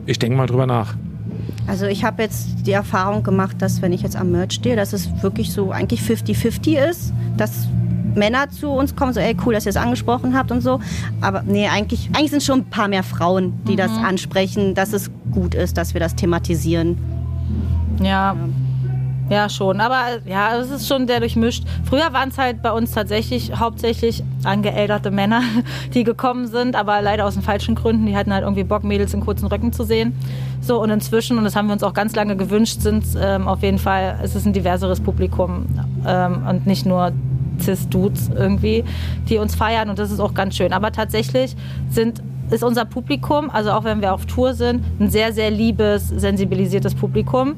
[0.07, 0.94] ich denke mal drüber nach?
[1.66, 4.92] Also ich habe jetzt die Erfahrung gemacht, dass wenn ich jetzt am Merch stehe, dass
[4.92, 7.68] es wirklich so eigentlich 50-50 ist, dass
[8.14, 10.80] Männer zu uns kommen, so ey, cool, dass ihr es angesprochen habt und so.
[11.20, 15.11] Aber nee, eigentlich, eigentlich sind schon ein paar mehr Frauen, die das ansprechen, dass es
[15.32, 16.96] gut ist, dass wir das thematisieren.
[18.00, 18.32] Ja.
[18.32, 18.36] Ja,
[19.48, 19.80] schon.
[19.80, 21.64] Aber ja, es ist schon sehr durchmischt.
[21.88, 25.42] Früher waren es halt bei uns tatsächlich hauptsächlich angeälterte Männer,
[25.94, 28.06] die gekommen sind, aber leider aus den falschen Gründen.
[28.06, 30.14] Die hatten halt irgendwie Bock, Mädels in kurzen Röcken zu sehen.
[30.60, 33.62] So, und inzwischen, und das haben wir uns auch ganz lange gewünscht, sind ähm, auf
[33.62, 35.66] jeden Fall, es ist ein diverseres Publikum
[36.06, 37.12] ähm, und nicht nur
[37.60, 38.84] Cis-Dudes irgendwie,
[39.28, 40.72] die uns feiern und das ist auch ganz schön.
[40.72, 41.56] Aber tatsächlich
[41.90, 46.09] sind ist unser Publikum, also auch wenn wir auf Tour sind, ein sehr, sehr liebes,
[46.09, 47.57] sensibilisiertes Publikum.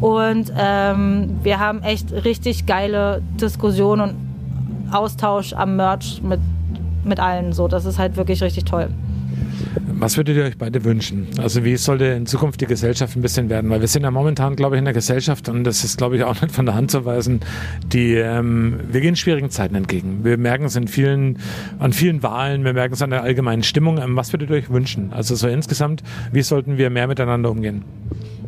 [0.00, 6.40] Und ähm, wir haben echt richtig geile Diskussionen und Austausch am Merch mit,
[7.04, 7.52] mit allen.
[7.52, 8.88] So, das ist halt wirklich richtig toll.
[9.92, 11.28] Was würdet ihr euch beide wünschen?
[11.38, 13.70] Also wie sollte in Zukunft die Gesellschaft ein bisschen werden?
[13.70, 16.24] Weil wir sind ja momentan, glaube ich, in der Gesellschaft und das ist, glaube ich,
[16.24, 17.40] auch nicht von der Hand zu weisen,
[17.84, 20.24] die, ähm, wir gehen schwierigen Zeiten entgegen.
[20.24, 21.38] Wir merken es in vielen,
[21.78, 23.98] an vielen Wahlen, wir merken es an der allgemeinen Stimmung.
[23.98, 25.12] Ähm, was würdet ihr euch wünschen?
[25.12, 27.84] Also so insgesamt, wie sollten wir mehr miteinander umgehen?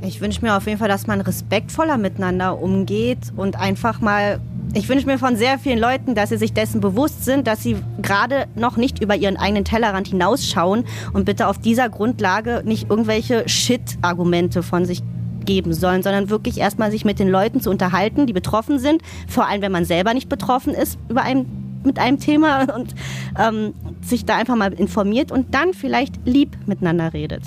[0.05, 4.41] Ich wünsche mir auf jeden Fall, dass man respektvoller miteinander umgeht und einfach mal.
[4.75, 7.77] Ich wünsche mir von sehr vielen Leuten, dass sie sich dessen bewusst sind, dass sie
[8.01, 13.47] gerade noch nicht über ihren eigenen Tellerrand hinausschauen und bitte auf dieser Grundlage nicht irgendwelche
[13.49, 15.03] Shit-Argumente von sich
[15.45, 19.47] geben sollen, sondern wirklich erstmal sich mit den Leuten zu unterhalten, die betroffen sind, vor
[19.47, 21.47] allem wenn man selber nicht betroffen ist über ein,
[21.85, 22.95] mit einem Thema und
[23.39, 27.43] ähm, sich da einfach mal informiert und dann vielleicht lieb miteinander redet.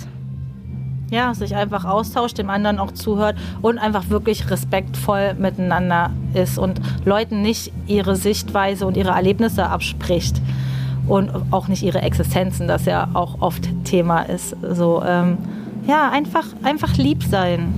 [1.15, 6.81] Ja, sich einfach austauscht, dem anderen auch zuhört und einfach wirklich respektvoll miteinander ist und
[7.05, 10.41] Leuten nicht ihre Sichtweise und ihre Erlebnisse abspricht
[11.07, 14.57] und auch nicht ihre Existenzen, das ja auch oft Thema ist.
[14.61, 15.37] So, ähm,
[15.87, 17.73] ja, einfach, einfach lieb sein.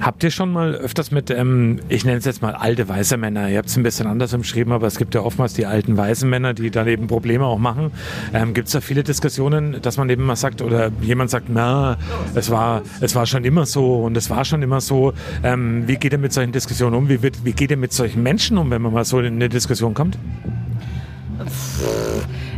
[0.00, 3.48] Habt ihr schon mal öfters mit, ähm, ich nenne es jetzt mal alte weiße Männer,
[3.48, 6.28] ihr habt es ein bisschen anders umschrieben, aber es gibt ja oftmals die alten weißen
[6.28, 7.90] Männer, die dann eben Probleme auch machen.
[8.32, 11.96] Ähm, gibt es da viele Diskussionen, dass man eben mal sagt, oder jemand sagt, na,
[12.34, 15.12] es war, es war schon immer so und es war schon immer so.
[15.42, 17.08] Ähm, wie geht ihr mit solchen Diskussionen um?
[17.08, 19.48] Wie, wird, wie geht ihr mit solchen Menschen um, wenn man mal so in eine
[19.48, 20.18] Diskussion kommt?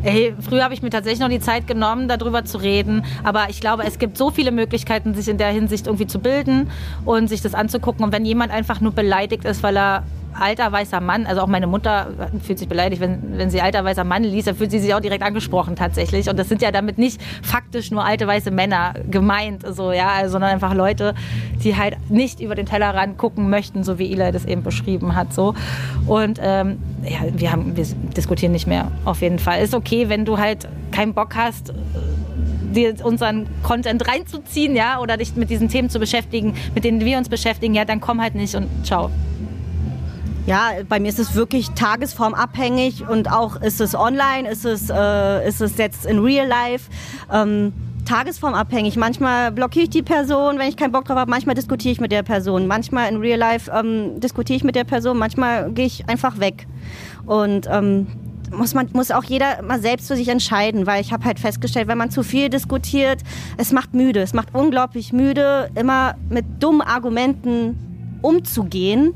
[0.03, 3.05] Ey, früher habe ich mir tatsächlich noch die Zeit genommen, darüber zu reden.
[3.25, 6.71] Aber ich glaube, es gibt so viele Möglichkeiten, sich in der Hinsicht irgendwie zu bilden
[7.05, 8.05] und sich das anzugucken.
[8.05, 10.05] Und wenn jemand einfach nur beleidigt ist, weil er
[10.41, 12.09] alter weißer Mann, also auch meine Mutter
[12.43, 15.01] fühlt sich beleidigt, wenn, wenn sie alter weißer Mann liest, dann fühlt sie sich auch
[15.01, 16.29] direkt angesprochen tatsächlich.
[16.29, 20.33] Und das sind ja damit nicht faktisch nur alte weiße Männer gemeint, so, ja, also,
[20.33, 21.15] sondern einfach Leute,
[21.63, 25.33] die halt nicht über den Tellerrand gucken möchten, so wie Eli das eben beschrieben hat.
[25.33, 25.55] So.
[26.07, 27.85] Und ähm, ja, wir, haben, wir
[28.17, 29.63] diskutieren nicht mehr, auf jeden Fall.
[29.63, 31.73] Ist okay, wenn du halt keinen Bock hast,
[33.03, 37.29] unseren Content reinzuziehen, ja, oder dich mit diesen Themen zu beschäftigen, mit denen wir uns
[37.29, 39.11] beschäftigen, ja, dann komm halt nicht und ciao.
[40.49, 45.47] Ja, bei mir ist es wirklich tagesformabhängig und auch ist es online, ist es, äh,
[45.47, 46.91] ist es jetzt in real life.
[47.31, 47.75] Ähm,
[48.07, 48.97] tagesformabhängig.
[48.97, 51.31] Manchmal blockiere ich die Person, wenn ich keinen Bock drauf habe.
[51.31, 52.67] Manchmal diskutiere ich mit der Person.
[52.67, 55.19] Manchmal in real life ähm, diskutiere ich mit der Person.
[55.19, 56.67] Manchmal gehe ich einfach weg.
[57.27, 58.07] Und ähm,
[58.51, 61.89] muss man muss auch jeder mal selbst für sich entscheiden, weil ich habe halt festgestellt,
[61.89, 63.21] wenn man zu viel diskutiert,
[63.59, 64.21] es macht müde.
[64.21, 69.15] Es macht unglaublich müde, immer mit dummen Argumenten umzugehen.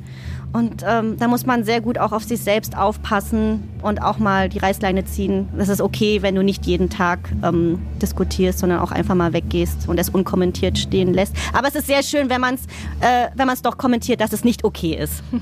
[0.52, 4.48] Und ähm, da muss man sehr gut auch auf sich selbst aufpassen und auch mal
[4.48, 5.48] die Reißleine ziehen.
[5.56, 9.88] Das ist okay, wenn du nicht jeden Tag ähm, diskutierst, sondern auch einfach mal weggehst
[9.88, 11.34] und es unkommentiert stehen lässt.
[11.52, 12.66] Aber es ist sehr schön, wenn man es
[13.00, 15.22] äh, doch kommentiert, dass es nicht okay ist.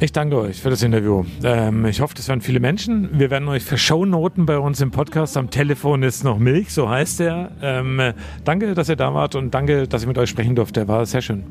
[0.00, 1.24] Ich danke euch für das Interview.
[1.44, 3.08] Ähm, ich hoffe, das werden viele Menschen.
[3.18, 5.36] Wir werden euch für Shownoten bei uns im Podcast.
[5.36, 7.52] Am Telefon ist noch Milch, so heißt er.
[7.62, 8.12] Ähm,
[8.44, 10.88] danke, dass ihr da wart und danke, dass ich mit euch sprechen durfte.
[10.88, 11.44] War sehr schön.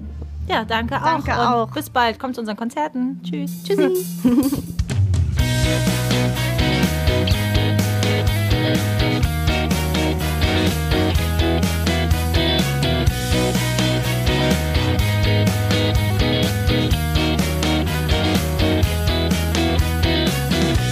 [0.48, 1.70] Ja, danke, danke auch.
[1.70, 1.72] auch.
[1.72, 2.20] bis bald.
[2.20, 3.22] Kommt zu unseren Konzerten.
[3.24, 3.64] Tschüss.
[3.68, 4.06] Tschüssi.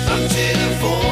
[0.07, 1.10] Am Telefon